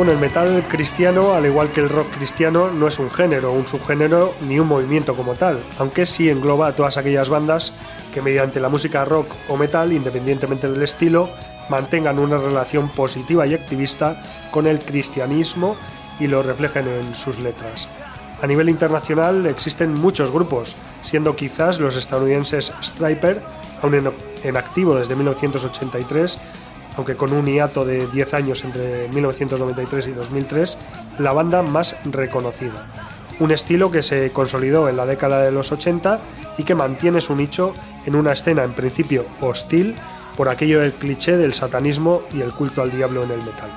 [0.00, 3.68] Bueno, el metal cristiano, al igual que el rock cristiano, no es un género, un
[3.68, 7.74] subgénero ni un movimiento como tal, aunque sí engloba a todas aquellas bandas
[8.10, 11.28] que mediante la música rock o metal, independientemente del estilo,
[11.68, 15.76] mantengan una relación positiva y activista con el cristianismo
[16.18, 17.90] y lo reflejen en sus letras.
[18.40, 23.42] A nivel internacional existen muchos grupos, siendo quizás los estadounidenses Striper,
[23.82, 26.38] aún en, activo desde 1983,
[26.96, 30.78] aunque con un hiato de 10 años entre 1993 y 2003,
[31.18, 32.86] la banda más reconocida.
[33.38, 36.20] Un estilo que se consolidó en la década de los 80
[36.58, 37.74] y que mantiene su nicho
[38.04, 39.96] en una escena en principio hostil
[40.36, 43.70] por aquello del cliché del satanismo y el culto al diablo en el metal.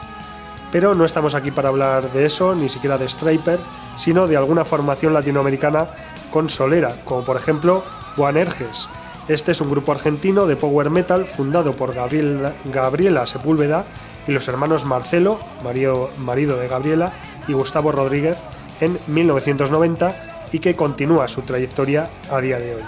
[0.71, 3.59] Pero no estamos aquí para hablar de eso, ni siquiera de Striper,
[3.95, 5.87] sino de alguna formación latinoamericana
[6.31, 7.83] consolera, como por ejemplo
[8.17, 8.89] Boanerges,
[9.27, 13.85] este es un grupo argentino de power metal fundado por Gabriela Sepúlveda
[14.27, 17.13] y los hermanos Marcelo, marido de Gabriela,
[17.47, 18.37] y Gustavo Rodríguez
[18.79, 22.83] en 1990 y que continúa su trayectoria a día de hoy.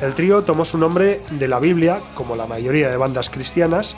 [0.00, 3.96] El trío tomó su nombre de la Biblia, como la mayoría de bandas cristianas,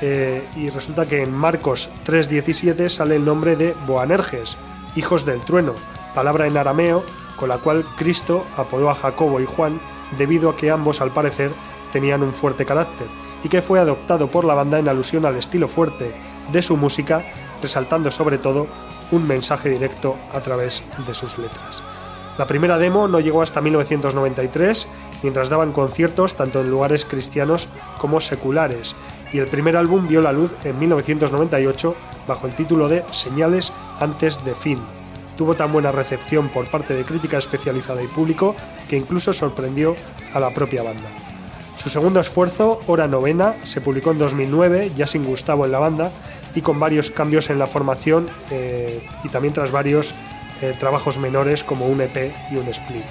[0.00, 4.56] eh, y resulta que en Marcos 3.17 sale el nombre de Boanerges,
[4.94, 5.74] hijos del trueno,
[6.14, 7.04] palabra en arameo
[7.36, 9.78] con la cual Cristo apodó a Jacobo y Juan
[10.18, 11.50] debido a que ambos al parecer
[11.92, 13.06] tenían un fuerte carácter
[13.42, 16.12] y que fue adoptado por la banda en alusión al estilo fuerte
[16.52, 17.24] de su música,
[17.62, 18.66] resaltando sobre todo
[19.12, 21.82] un mensaje directo a través de sus letras.
[22.38, 24.88] La primera demo no llegó hasta 1993,
[25.22, 28.94] mientras daban conciertos tanto en lugares cristianos como seculares,
[29.32, 31.94] y el primer álbum vio la luz en 1998
[32.28, 34.80] bajo el título de Señales antes de fin,
[35.36, 38.56] tuvo tan buena recepción por parte de crítica especializada y público
[38.88, 39.96] que incluso sorprendió
[40.32, 41.08] a la propia banda.
[41.76, 46.10] Su segundo esfuerzo, Hora Novena, se publicó en 2009, ya sin Gustavo en la banda
[46.54, 50.14] y con varios cambios en la formación eh, y también tras varios
[50.62, 53.04] eh, trabajos menores como un EP y un split.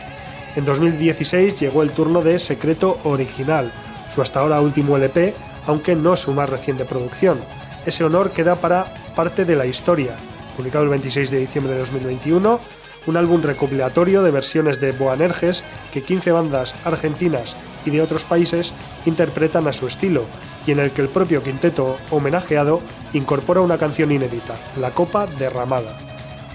[0.55, 3.71] En 2016 llegó el turno de Secreto Original,
[4.09, 5.35] su hasta ahora último LP,
[5.67, 7.39] aunque no su más reciente producción.
[7.85, 10.15] Ese honor queda para parte de la historia,
[10.55, 12.59] publicado el 26 de diciembre de 2021,
[13.07, 17.55] un álbum recopilatorio de versiones de Boanerges que 15 bandas argentinas
[17.85, 18.73] y de otros países
[19.05, 20.25] interpretan a su estilo,
[20.65, 22.81] y en el que el propio quinteto homenajeado
[23.13, 25.99] incorpora una canción inédita, La Copa Derramada.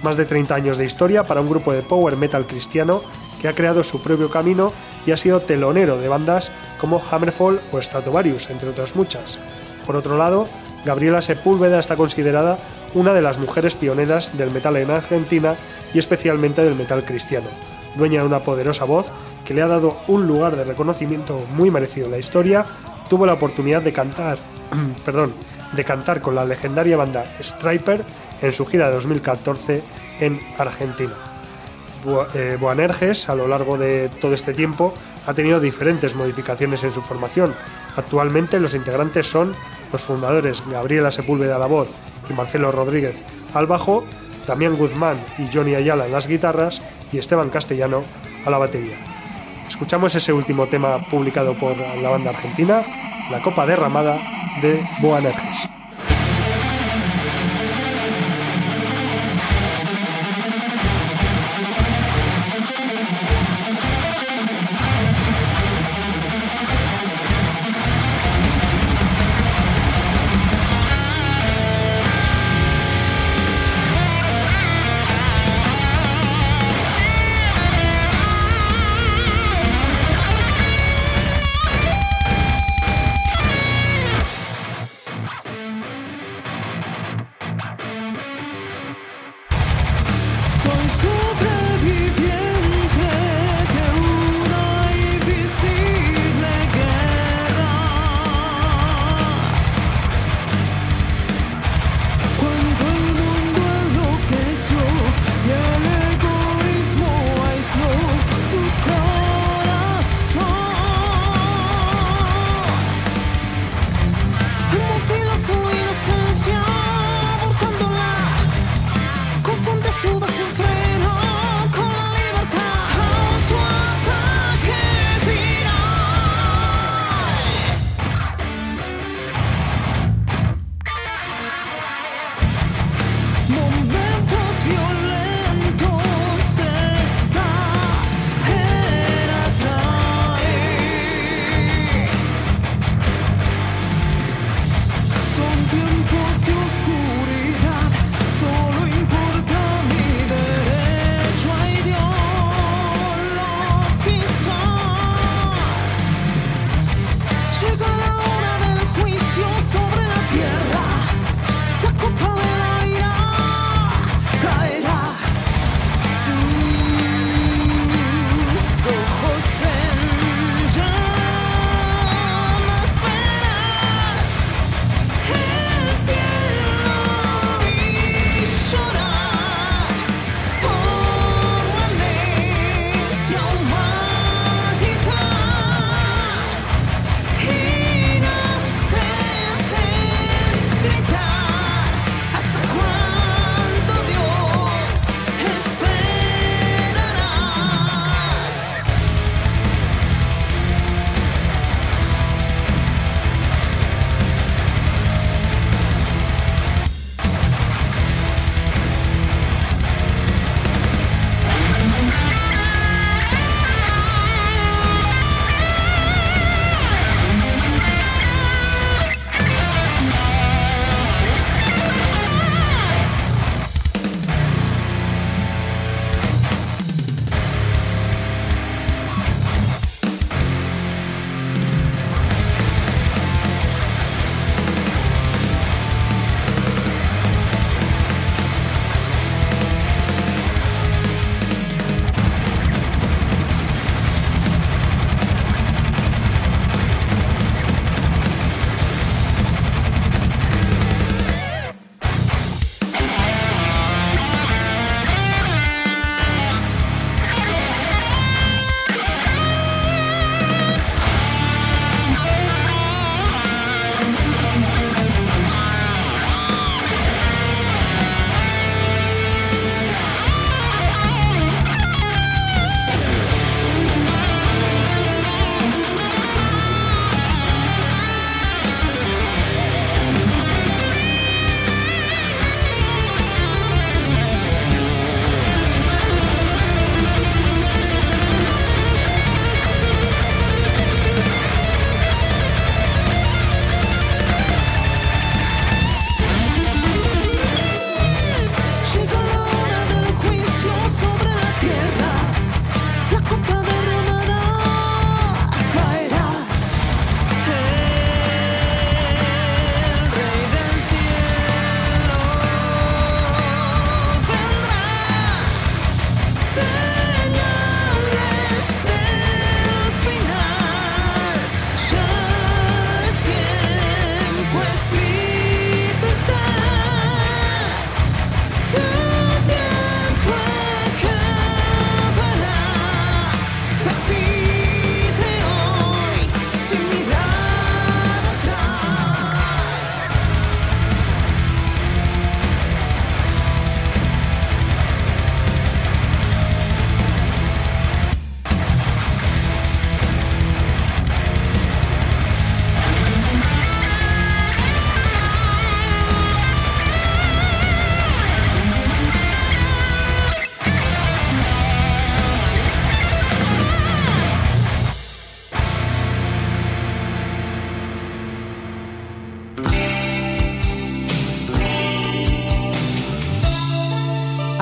[0.03, 3.03] Más de 30 años de historia para un grupo de power metal cristiano
[3.41, 4.73] que ha creado su propio camino
[5.07, 9.39] y ha sido telonero de bandas como Hammerfall o Stratovarius, entre otras muchas.
[9.87, 10.47] Por otro lado,
[10.85, 12.59] Gabriela Sepúlveda está considerada
[12.95, 15.57] una de las mujeres pioneras del metal en Argentina
[15.95, 17.49] y especialmente del metal cristiano,
[17.97, 19.07] dueña de una poderosa voz
[19.45, 22.65] que le ha dado un lugar de reconocimiento muy merecido en la historia,
[23.09, 24.39] tuvo la oportunidad de cantar,
[25.05, 25.33] perdón,
[25.73, 28.03] de cantar con la legendaria banda Striper
[28.43, 29.83] en su gira de 2014
[30.21, 31.13] en Argentina.
[32.35, 34.95] Eh, Boanerges, a lo largo de todo este tiempo,
[35.27, 37.55] ha tenido diferentes modificaciones en su formación.
[37.97, 39.55] Actualmente los integrantes son
[39.93, 41.89] los fundadores Gabriela Sepúlveda a la voz
[42.29, 43.17] y Marcelo Rodríguez
[43.55, 44.05] al bajo,
[44.47, 46.83] Damián Guzmán y Johnny Ayala en las guitarras
[47.13, 48.03] y Esteban Castellano
[48.45, 48.97] a la batería.
[49.69, 52.83] Escuchamos ese último tema publicado por la banda argentina,
[53.31, 54.19] La Copa Derramada
[54.61, 55.80] de Boanerges.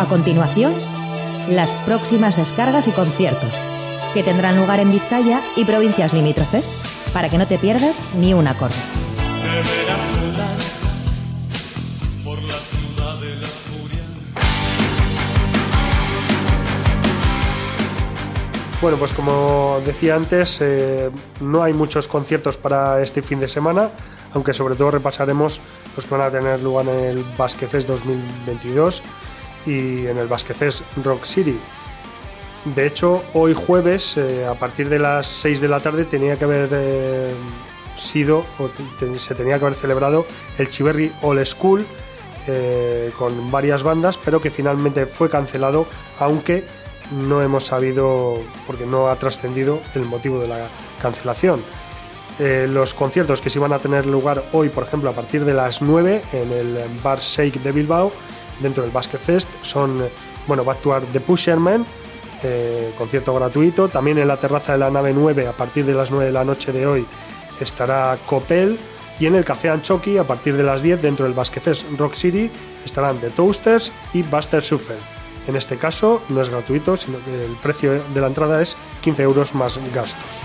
[0.09, 0.75] Continuación,
[1.49, 3.51] las próximas descargas y conciertos,
[4.15, 8.49] que tendrán lugar en Vizcaya y provincias limítrofes, para que no te pierdas ni un
[8.49, 8.75] acorde.
[18.81, 21.11] Bueno, pues como decía antes, eh,
[21.41, 23.91] no hay muchos conciertos para este fin de semana,
[24.33, 25.61] aunque sobre todo repasaremos
[25.97, 29.03] los que van a tener lugar en el Basque Fest 2022
[29.67, 31.59] y en el Basque Fest Rock City.
[32.65, 36.45] De hecho, hoy jueves, eh, a partir de las 6 de la tarde, tenía que
[36.45, 37.33] haber eh,
[37.95, 38.45] sido,
[39.17, 40.27] se tenía que haber celebrado
[40.59, 41.87] el Chiverri All School
[43.19, 45.87] con varias bandas, pero que finalmente fue cancelado,
[46.19, 46.65] aunque
[47.11, 48.35] no hemos sabido,
[48.67, 50.69] porque no ha trascendido el motivo de la
[51.01, 51.63] cancelación.
[52.39, 55.55] Eh, los conciertos que se iban a tener lugar hoy, por ejemplo, a partir de
[55.55, 58.13] las 9 en el Bar Shake de Bilbao,
[58.61, 60.09] dentro del Basket Fest, son,
[60.47, 61.87] bueno, va a actuar The Pusherman,
[62.43, 63.89] eh, concierto gratuito.
[63.89, 66.45] También en la terraza de la nave 9, a partir de las 9 de la
[66.45, 67.07] noche de hoy,
[67.61, 68.79] estará Copel.
[69.21, 72.15] Y en el Café Anchoqui, a parir de las 10, dentro del Basket Fest Rock
[72.15, 72.51] City,
[72.85, 74.99] estarán The Toasters y Buster Suffer.
[75.49, 79.23] En este caso no es gratuito, sino que el precio de la entrada es 15
[79.23, 80.45] euros más gastos.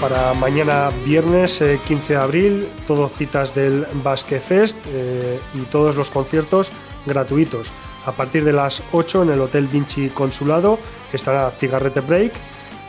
[0.00, 5.96] Para mañana viernes 15 eh, de abril, todo citas del Basque Fest eh, y todos
[5.96, 6.72] los conciertos
[7.04, 7.72] gratuitos.
[8.06, 10.78] A partir de las 8 en el Hotel Vinci Consulado
[11.12, 12.32] estará Cigarrete Break.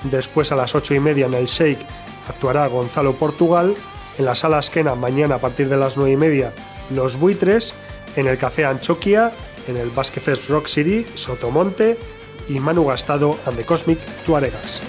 [0.05, 1.85] Después a las 8 y media en el Shake
[2.29, 3.75] actuará Gonzalo Portugal.
[4.17, 6.53] En la sala Esquena mañana a partir de las 9 y media
[6.89, 7.75] Los Buitres.
[8.15, 9.33] En el Café Anchoquia,
[9.67, 11.97] en el Basque Fest Rock City, Sotomonte
[12.47, 14.81] y Manu Gastado and the Cosmic Tuaregas.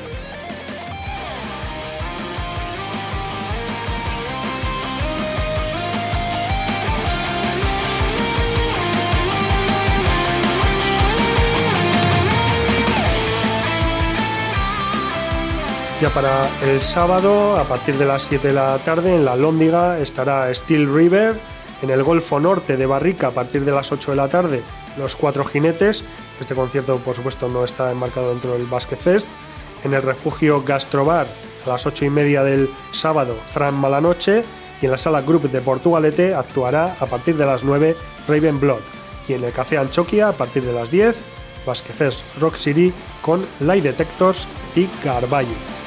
[16.03, 20.01] Ya para el sábado, a partir de las 7 de la tarde, en la Lóndiga
[20.01, 21.39] estará Steel River.
[21.81, 24.65] En el Golfo Norte de Barrica, a partir de las 8 de la tarde,
[24.99, 26.03] Los Cuatro Jinetes.
[26.41, 29.29] Este concierto, por supuesto, no está enmarcado dentro del Basque Fest.
[29.85, 31.29] En el refugio Gastrobar,
[31.65, 34.45] a las 8 y media del sábado, Fran Malanoche.
[34.81, 37.97] Y en la sala Group de Portugalete actuará a partir de las 9
[38.27, 38.83] Raven Blood.
[39.29, 41.15] Y en el Café Anchoquia, a partir de las 10,
[41.65, 45.82] Basque Fest Rock City con Light Detectors y Garballo.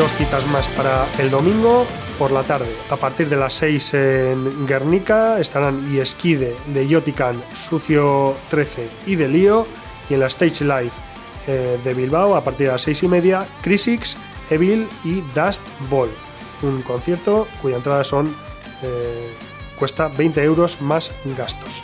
[0.00, 1.86] Dos citas más para el domingo
[2.18, 2.74] por la tarde.
[2.88, 9.28] A partir de las 6 en Guernica estarán Iesquide de Yotican, Sucio 13 y de
[9.28, 9.66] Lío.
[10.08, 10.92] Y en la Stage Live
[11.46, 14.16] eh, de Bilbao, a partir de las 6 y media, Crisix,
[14.48, 16.08] Evil y Dust Ball.
[16.62, 18.02] Un concierto cuya entrada
[18.82, 19.34] eh,
[19.78, 21.82] cuesta 20 euros más gastos.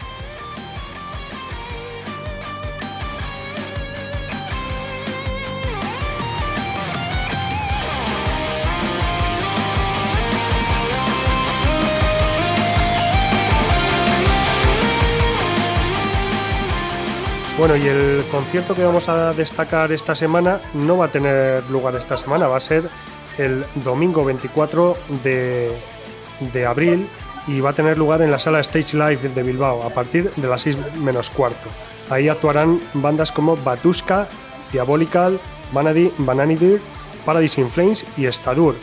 [17.59, 21.97] Bueno, y el concierto que vamos a destacar esta semana no va a tener lugar
[21.97, 22.91] esta semana, va a ser
[23.39, 27.09] el domingo 24 de, abril
[27.47, 30.49] y va a tener lugar en la sala Stage Live de Bilbao a partir de
[30.49, 31.71] las 6 menos cuarto.
[32.11, 34.29] Ahí actuarán bandas como Batuska,
[34.71, 35.41] Diabolical,
[35.73, 36.83] Bananidir,
[37.25, 38.77] Paradise in Flames y Estadur,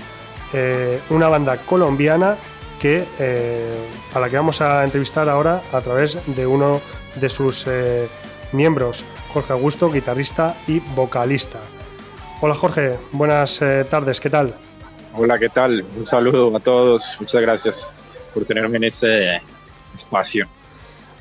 [0.52, 2.38] eh, una banda colombiana
[2.80, 6.82] que, eh, a la que vamos a entrevistar ahora a través de uno
[7.16, 8.10] de sus eh,
[8.54, 11.60] miembros, Jorge Augusto, guitarrista y vocalista.
[12.42, 14.56] Hola Jorge, buenas eh, tardes, ¿qué tal?
[15.16, 15.84] Hola, ¿qué tal?
[15.98, 17.90] Un saludo a todos, muchas gracias
[18.34, 19.42] por tenerme en este
[19.94, 20.48] espacio.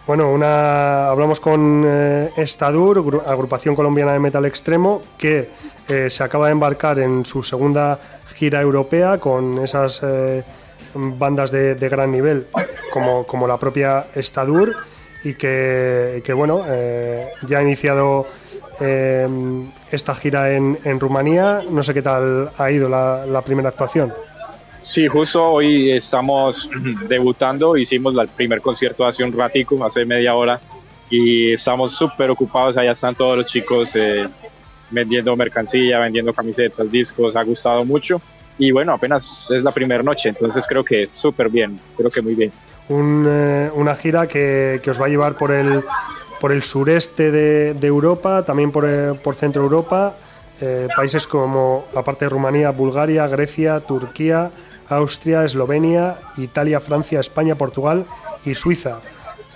[0.06, 5.50] Bueno, una, hablamos con eh, Estadur, agrupación colombiana de metal extremo, que
[5.88, 8.00] eh, se acaba de embarcar en su segunda
[8.34, 10.04] gira europea con esas
[10.94, 12.48] bandas de, gran nivel,
[12.90, 14.76] como, como la propia Estadur
[15.24, 18.26] y que, bueno, eh, ya ha iniciado
[18.80, 19.28] eh,
[19.90, 21.62] esta gira en, en, Rumanía.
[21.70, 24.12] No sé qué tal ha ido la, la, primera actuación.
[24.80, 26.68] Sí, justo hoy estamos
[27.08, 30.60] debutando, hicimos el primer concierto hace un ratico, hace media hora,
[31.08, 34.26] y estamos súper ocupados, allá están todos los chicos eh,
[34.90, 38.20] vendiendo mercancía, vendiendo camisetas, discos, ha gustado mucho
[38.58, 42.34] y bueno, apenas es la primera noche, entonces creo que súper bien, creo que muy
[42.34, 42.52] bien.
[43.00, 45.82] Eh, una gira que, que, os va a llevar por el,
[46.40, 50.16] por el sureste de, de Europa, también por, eh, por Centro Europa,
[50.60, 54.50] eh, países como, aparte de Rumanía, Bulgaria, Grecia, Turquía,
[54.88, 58.04] Austria, Eslovenia, Italia, Francia, España, Portugal
[58.44, 59.00] y Suiza.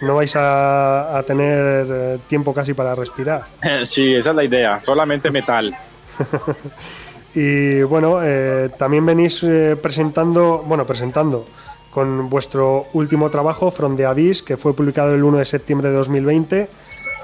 [0.01, 3.45] No vais a, a tener tiempo casi para respirar.
[3.85, 5.77] Sí, esa es la idea, solamente metal.
[7.37, 11.45] Y bueno, eh, también venís eh, presentando, bueno, presentando
[11.97, 15.95] con vuestro último trabajo, From the Abyss, que fue publicado el 1 de septiembre de
[15.95, 16.69] 2020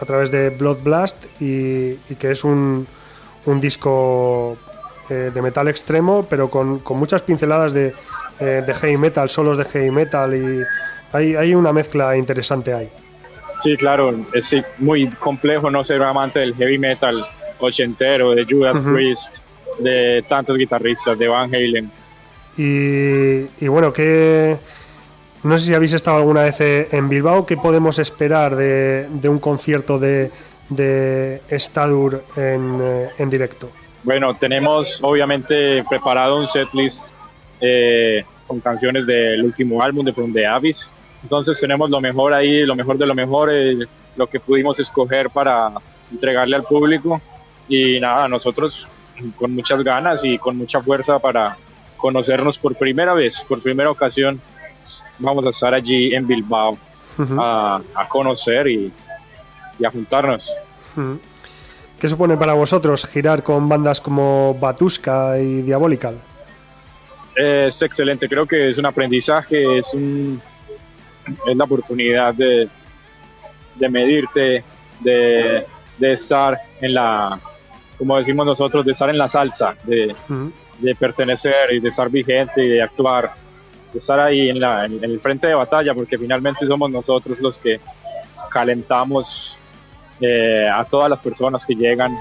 [0.01, 2.87] a través de Blood Blast y, que es un,
[3.45, 4.57] un disco
[5.11, 7.93] eh, de metal extremo, pero con, con muchas pinceladas de,
[8.41, 10.63] de, heavy metal, solos de heavy metal y
[11.15, 12.89] hay, hay una mezcla interesante ahí.
[13.63, 17.27] Sí, claro, es muy complejo no ser amante del heavy metal
[17.59, 19.37] ochentero, de Judas Priest
[19.81, 21.91] de tantos guitarristas, de Van Halen.
[22.57, 24.59] Y, bueno, que
[25.43, 29.99] no sé si habéis estado alguna vez en Bilbao, ¿qué podemos esperar de, un concierto
[29.99, 30.31] de,
[30.69, 33.71] de Stadur en, eh, en, directo?
[34.03, 37.07] Bueno, tenemos obviamente preparado un setlist
[37.61, 40.93] eh, con canciones del último álbum de From the Abyss.
[41.23, 43.79] Entonces tenemos lo mejor ahí, lo mejor de lo mejor, eh,
[44.17, 45.73] lo que pudimos escoger para
[46.11, 47.21] entregarle al público.
[47.69, 48.89] Y nada, nosotros
[49.37, 51.57] con muchas ganas y con mucha fuerza para
[52.03, 54.41] conocernos por primera vez, por primera ocasión.
[55.21, 56.77] Vamos a estar allí en Bilbao
[57.39, 58.93] a, conocer y,
[59.87, 60.51] a juntarnos.
[62.01, 66.19] ¿Qué supone para vosotros girar con bandas como Batuska y Diabolical?
[67.37, 70.43] Es excelente, creo que es un aprendizaje, es, un,
[71.47, 72.69] es la oportunidad de,
[73.77, 74.65] de medirte,
[75.01, 75.65] de,
[75.99, 77.41] de estar en la,
[77.97, 80.15] como decimos nosotros, de estar en la salsa, de,
[80.83, 83.33] de pertenecer y de estar vigente y de actuar,
[83.93, 87.57] de estar ahí en, la, en, el frente de batalla, porque finalmente somos nosotros los
[87.59, 87.81] que
[88.51, 89.59] calentamos
[90.21, 92.17] eh, a todas las personas que llegan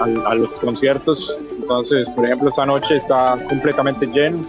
[0.00, 1.36] a, a, los conciertos.
[1.60, 4.44] Entonces, por ejemplo, esta noche está completamente lleno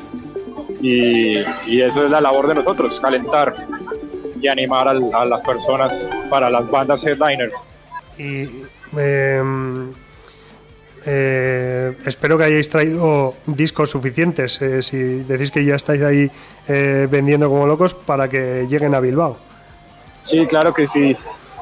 [0.82, 3.54] y, y eso es la labor de nosotros, calentar
[4.42, 7.56] y animar a, a las personas para las bandas headliners.
[8.18, 8.64] Y
[8.98, 9.44] eh,
[11.06, 16.32] eh, espero que hayáis traído discos suficientes, eh, si decís que ya estáis ahí
[16.68, 19.38] eh, vendiendo como locos para que lleguen a Bilbao.
[20.22, 21.16] Sí, claro que sí.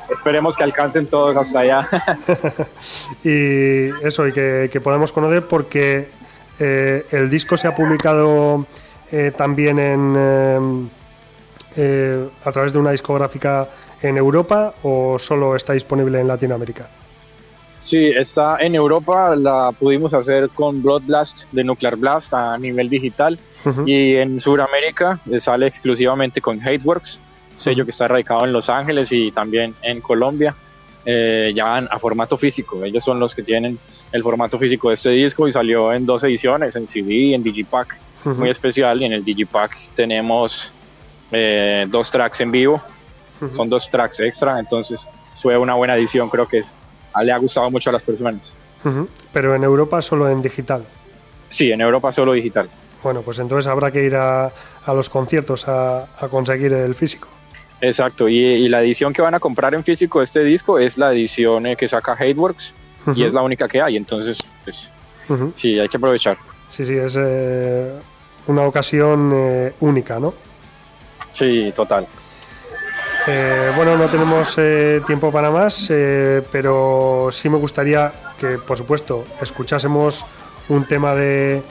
[0.09, 1.87] Esperemos que alcancen todos hasta allá.
[3.23, 6.09] y eso, y que, que podamos conocer porque
[6.59, 8.65] el disco se ha publicado
[9.35, 10.89] también en,
[12.43, 13.69] a través de una discográfica
[14.01, 16.89] en Europa o solo está disponible en Latinoamérica.
[17.77, 22.89] Sí, está en Europa, la pudimos hacer con Blood Blast de Nuclear Blast a nivel
[22.89, 23.39] digital.
[23.85, 27.19] Y en Sudamérica sale exclusivamente con Hateworks,
[27.55, 30.55] sello que está radicado en Los Ángeles y también en Colombia,
[31.05, 32.83] eh, ya a formato físico.
[32.83, 33.77] Ellos son los que tienen
[34.11, 37.95] el formato físico de este disco y salió en dos ediciones, en CD en Digipack,
[38.25, 39.01] muy especial.
[39.01, 40.71] Y en el Digipack tenemos
[41.31, 42.81] eh, dos tracks en vivo,
[43.53, 46.71] son dos tracks extra, entonces fue una buena edición, creo que es
[47.23, 48.55] le ha gustado mucho a las personas.
[49.33, 50.85] Pero en Europa solo en digital.
[51.49, 52.69] Sí, en Europa solo digital.
[53.03, 54.51] Bueno, pues entonces habrá que ir a,
[54.87, 57.27] los conciertos a, conseguir el físico.
[57.79, 61.11] Exacto, y, la edición que van a comprar en físico de este disco es la
[61.11, 62.73] edición eh, que saca Hateworks
[63.15, 64.89] y es la única que hay, entonces pues,
[65.55, 66.37] sí, hay que aprovechar.
[66.67, 67.93] Sí, sí, es eh,
[68.47, 70.33] una ocasión eh, única, ¿no?
[71.31, 72.07] Sí, total.
[73.29, 78.77] Eh, bueno, no tenemos eh, tiempo para más, eh, pero sí me gustaría que, por
[78.77, 80.25] supuesto, escuchásemos
[80.69, 81.61] un tema de,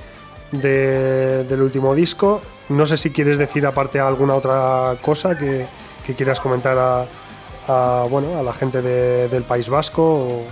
[0.52, 2.42] del último disco.
[2.68, 5.66] No sé si quieres decir aparte alguna otra cosa que,
[6.14, 6.76] quieras comentar
[7.66, 10.42] a, bueno, a la gente del País Vasco.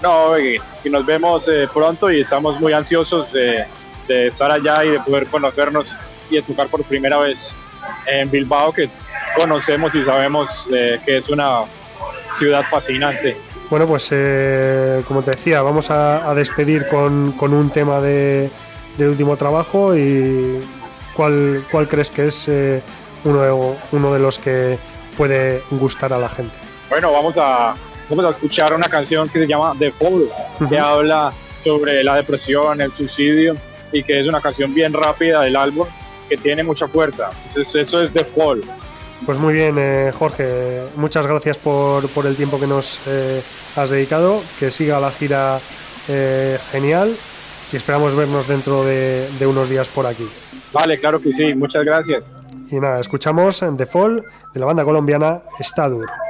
[0.00, 3.64] No, y, nos vemos pronto y estamos muy ansiosos de,
[4.06, 5.88] de estar allá y de poder conocernos
[6.30, 7.52] y de tocar por primera vez
[8.06, 8.88] en Bilbao, que
[9.36, 11.62] conocemos y sabemos eh, que es una
[12.38, 13.36] ciudad fascinante.
[13.70, 18.50] Bueno, pues eh, como te decía, vamos a, despedir con, con, un tema de,
[18.96, 20.60] del último trabajo y
[21.14, 22.82] ¿cuál, cuál crees que es eh,
[23.24, 24.78] uno, de, uno de los que
[25.16, 26.56] puede gustar a la gente?
[26.90, 27.74] Bueno, vamos a,
[28.10, 30.28] vamos a escuchar una canción que se llama The Fall,
[30.68, 33.56] que habla sobre la depresión, el suicidio
[33.92, 35.88] y que es una canción bien rápida del álbum
[36.28, 37.30] que tiene mucha fuerza.
[37.48, 38.62] Entonces eso es The Fall.
[39.24, 43.42] Pues muy bien, eh, Jorge, muchas gracias por, por, el tiempo que nos eh,
[43.76, 45.58] has dedicado, que siga la gira
[46.08, 47.14] eh, genial
[47.72, 50.28] y esperamos vernos dentro de, de unos días por aquí.
[50.72, 52.32] Vale, claro que sí, muchas gracias.
[52.70, 54.22] Y nada, escuchamos The Fall
[54.52, 56.23] de la banda colombiana Stadur.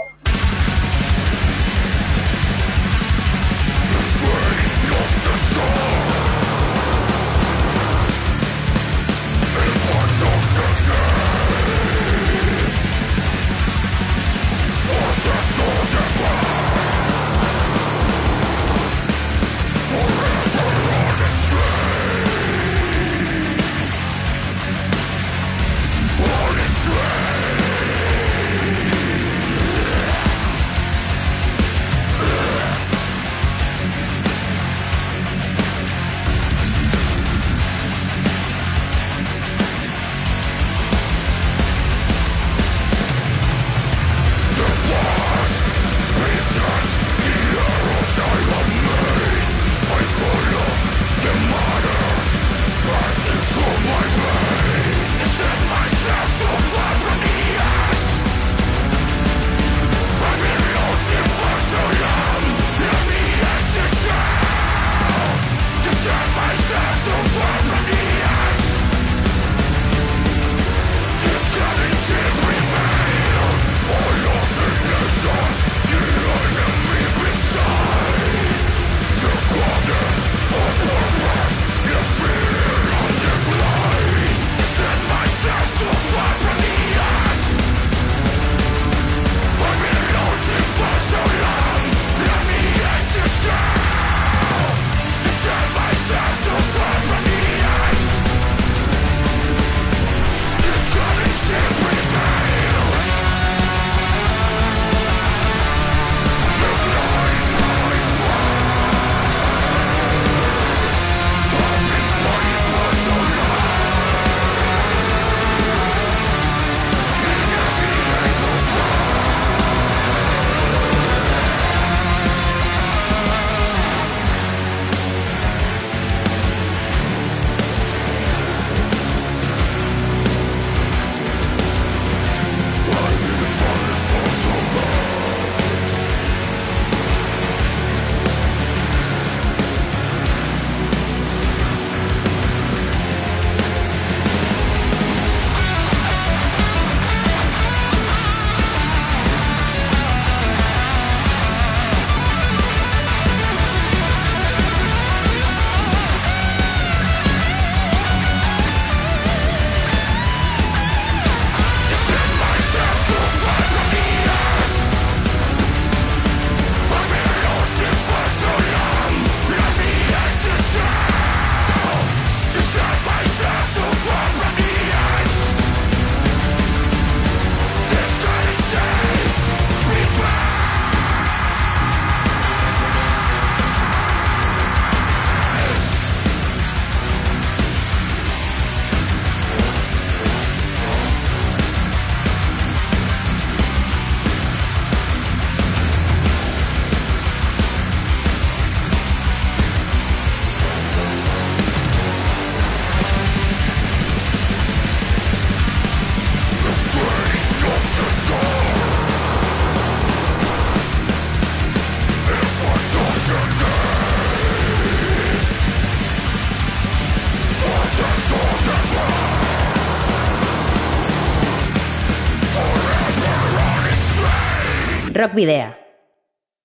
[225.25, 225.75] Rock Video.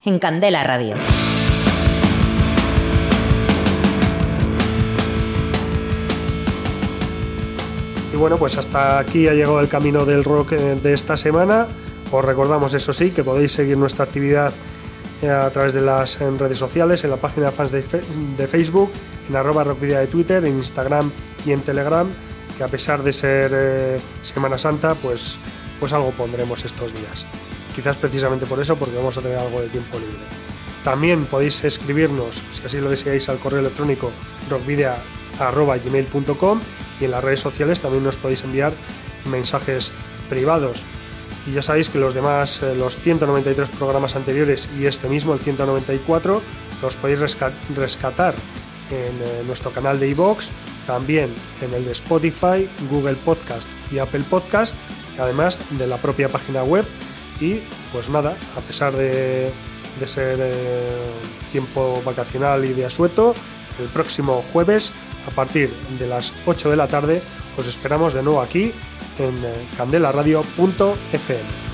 [0.04, 0.98] En Candela Radio.
[8.12, 11.68] Y bueno, pues hasta aquí ha llegado el camino del rock eh, de esta semana.
[12.12, 14.52] Os recordamos, eso sí, que podéis seguir nuestra actividad
[15.22, 17.82] eh, a través de las redes sociales, en la página de fans de,
[18.46, 18.92] Facebook,
[19.30, 21.14] en arroba rockvidia de Twitter, en Instagram
[21.46, 22.12] y en Telegram,
[22.58, 25.38] que a pesar de ser eh, Semana Santa, pues,
[25.80, 27.26] pues algo pondremos estos días.
[27.80, 30.18] Quizás precisamente por eso, porque vamos a tener algo de tiempo libre.
[30.84, 34.12] También podéis escribirnos, si así lo deseáis, al correo electrónico
[34.50, 36.60] rockvidia.gmail.com
[37.00, 38.74] y en las redes sociales también nos podéis enviar
[39.26, 39.94] mensajes
[40.30, 40.84] privados.
[41.48, 45.40] Y ya sabéis que los demás, eh, los 193 programas anteriores y este mismo, el
[45.40, 46.42] 194,
[46.82, 48.36] los podéis resca- rescatar
[48.92, 50.50] en eh, nuestro canal de iVoox,
[50.86, 54.76] también en el de Spotify, Google Podcast y Apple Podcast,
[55.18, 56.86] además de la propia página web.
[57.40, 57.62] Y
[57.92, 59.52] pues nada, a pesar de,
[60.00, 61.12] de ser eh,
[61.52, 63.36] tiempo vacacional y de asueto,
[63.80, 64.92] el próximo jueves
[65.28, 67.22] a partir de las 8 de la tarde.
[67.58, 68.72] Os esperamos de nuevo aquí
[69.18, 71.69] en eh, candelaradio.fm.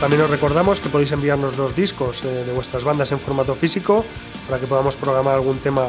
[0.00, 4.04] También os recordamos que podéis enviarnos los discos eh, de vuestras bandas en formato físico
[4.46, 5.88] para que podamos programar algún tema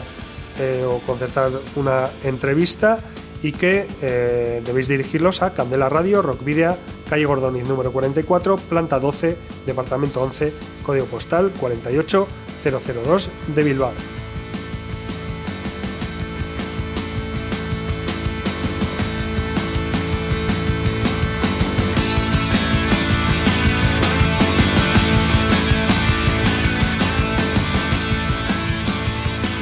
[0.57, 3.03] eh, o concertar una entrevista
[3.43, 6.75] y que eh, debéis dirigirlos a Candela Radio, Rock Video,
[7.07, 9.37] calle Gordoniz número 44, planta 12,
[9.67, 14.18] departamento 11, código postal 48002 de Bilbao.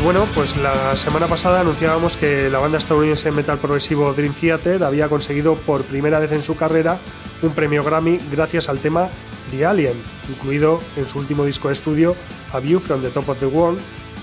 [0.07, 5.09] Bueno, pues la semana pasada anunciábamos que la banda estadounidense metal progresivo Dream Theater había
[5.09, 6.97] conseguido por primera vez en su carrera
[7.41, 9.09] un premio Grammy gracias al tema
[9.51, 12.15] The Alien, incluido en su último disco de estudio
[12.53, 13.79] A View from the Top of the World,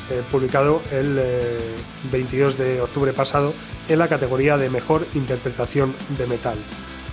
[0.09, 1.21] eh, publicado el
[2.11, 3.53] 22 eh, de octubre pasado
[3.87, 6.57] en la categoría de Mejor Interpretación de Metal.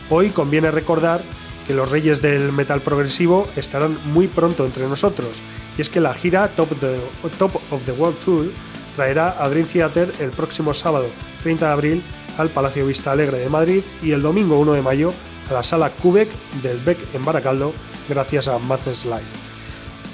[0.10, 1.22] Hoy conviene recordar
[1.68, 5.44] que los reyes del metal progresivo estarán muy pronto entre nosotros
[5.78, 8.48] y es que la gira Top, of the World Tour
[8.96, 11.08] traerá a Dream Theater el próximo sábado
[11.44, 12.04] 30 de abril
[12.38, 15.14] al Palacio Vista Alegre de Madrid y el domingo 1 de mayo
[15.50, 16.30] a la sala Quebec
[16.62, 17.74] del Beck en Baracaldo
[18.10, 19.52] gracias a Madness Live.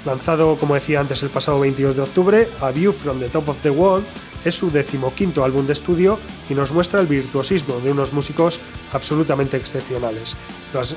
[0.04, 3.60] Lanzado, como decía antes, el pasado 22 de octubre, A View from the Top of
[3.62, 4.06] the World
[4.44, 8.60] es su decimoquinto álbum de estudio y nos muestra el virtuosismo de unos músicos
[8.92, 10.36] absolutamente excepcionales.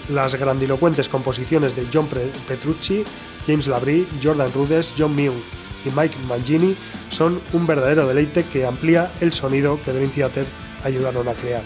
[0.09, 2.07] Las, grandilocuentes composiciones de John
[2.47, 3.03] Petrucci
[3.47, 5.33] James Labrie, Jordan Rudess, John Mew
[5.85, 6.75] y Mike Mangini
[7.09, 10.45] son un verdadero deleite que amplía el sonido que Dream Theater
[10.83, 11.63] ayudaron a crear.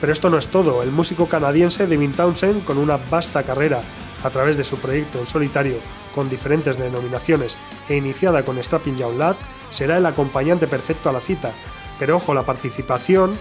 [0.00, 3.82] Pero esto no es todo, el músico canadiense Devin Townsend, con una vasta carrera
[4.22, 5.76] a través de su proyecto en solitario
[6.14, 7.58] con diferentes denominaciones
[7.90, 9.36] e iniciada con Strapping Young Lad,
[9.68, 11.52] será el acompañante perfecto a la cita.
[11.98, 13.38] Pero ojo, la participación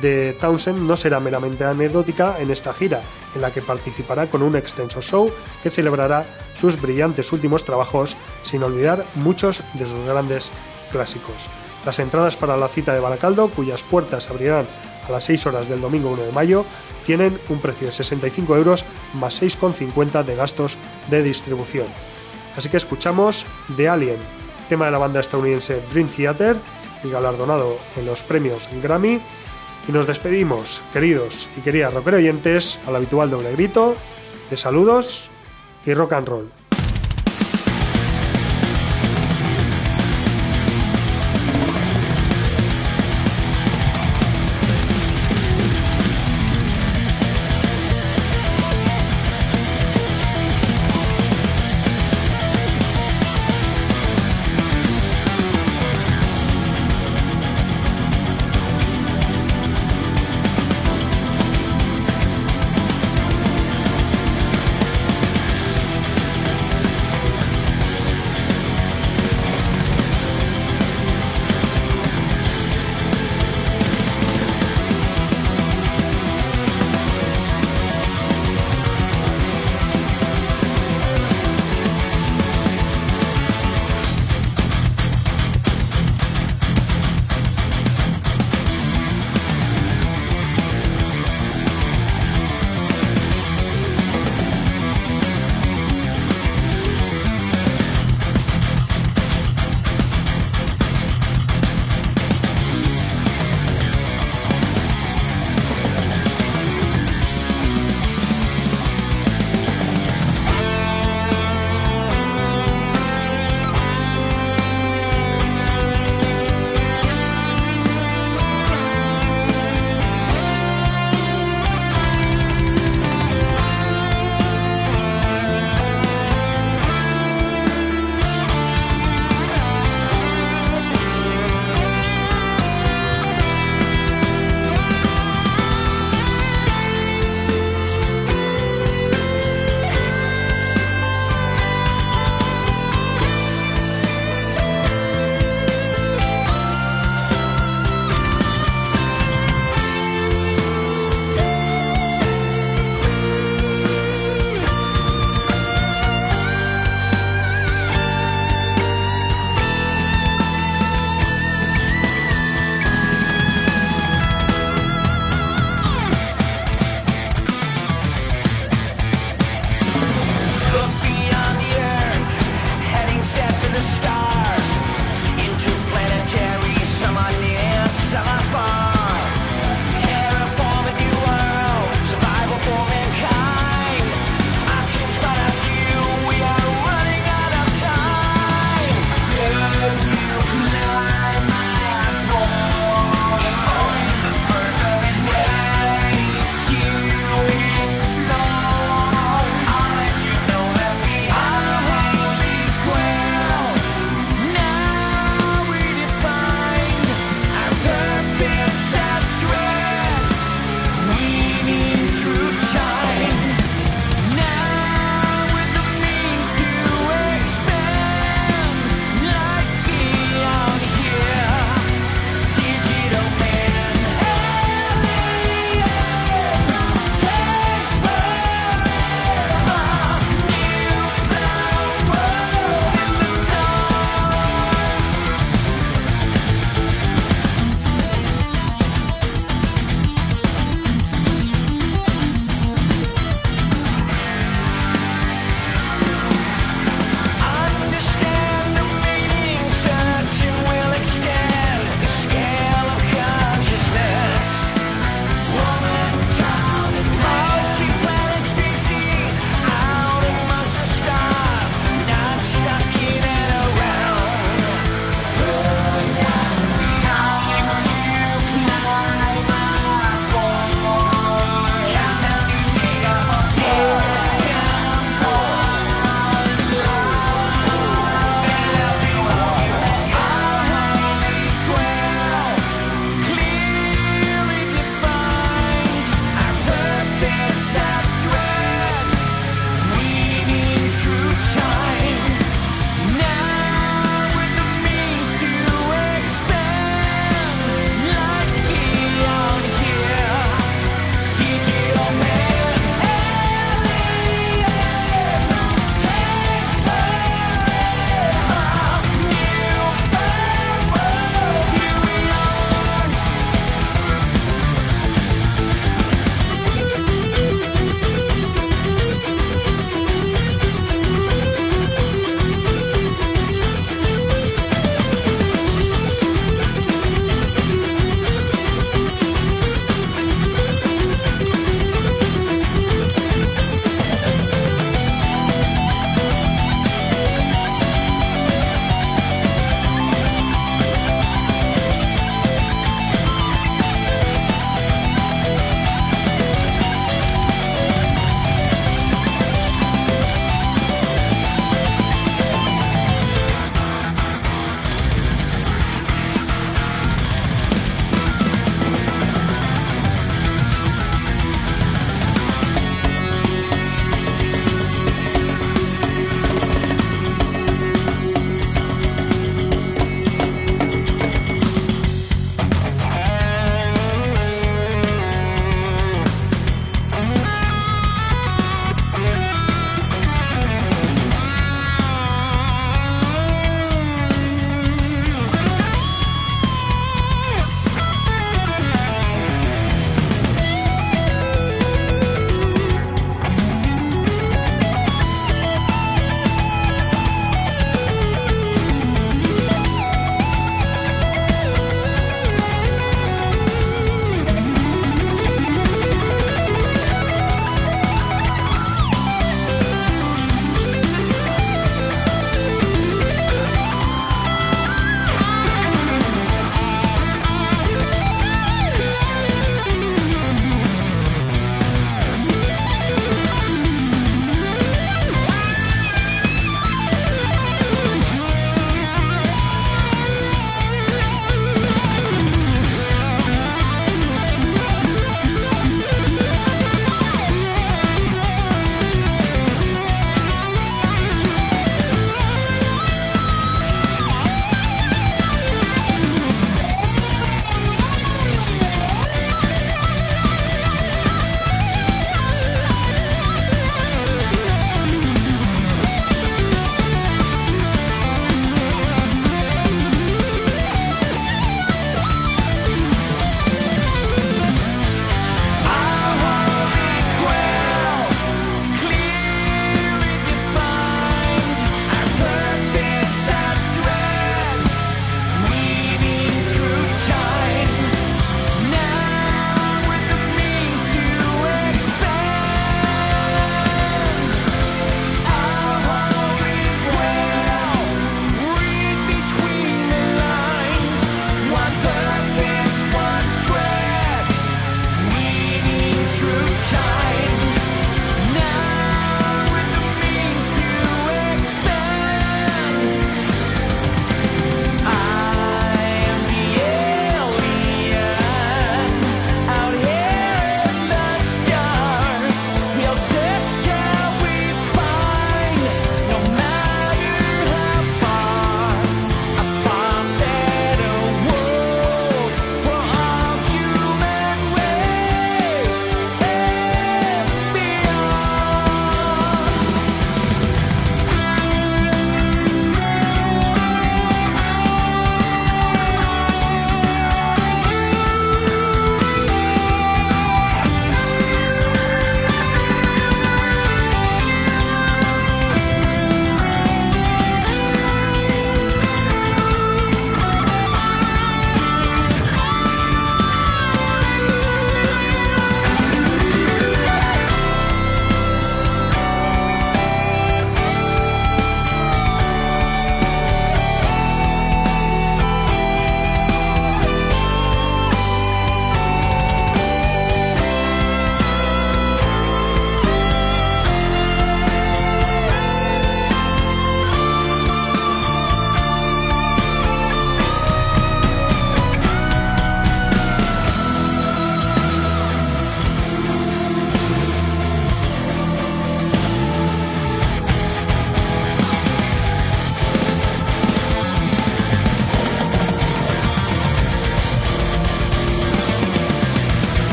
[0.00, 3.02] de Townsend no será meramente anecdótica en esta gira,
[3.34, 5.30] en la que participará con un extenso show
[5.62, 10.50] que celebrará sus brillantes últimos trabajos, sin olvidar muchos de sus grandes
[10.90, 11.48] clásicos.
[11.84, 14.66] Las entradas para la cita de Baracaldo, cuyas puertas abrirán
[15.06, 16.64] a las 6 horas del domingo 1 de mayo,
[17.04, 20.78] tienen un precio de 65 euros más 6,50 de gastos
[21.10, 21.86] de distribución.
[22.56, 23.46] Así que escuchamos
[23.76, 24.18] The Alien,
[24.68, 26.56] tema de la banda estadounidense Dream Theater
[27.04, 29.20] y galardonado en los premios Grammy
[29.88, 33.96] y nos despedimos, queridos y queridas rocker oyentes, al habitual doble grito
[34.50, 35.30] de saludos
[35.84, 36.61] y rock and roll.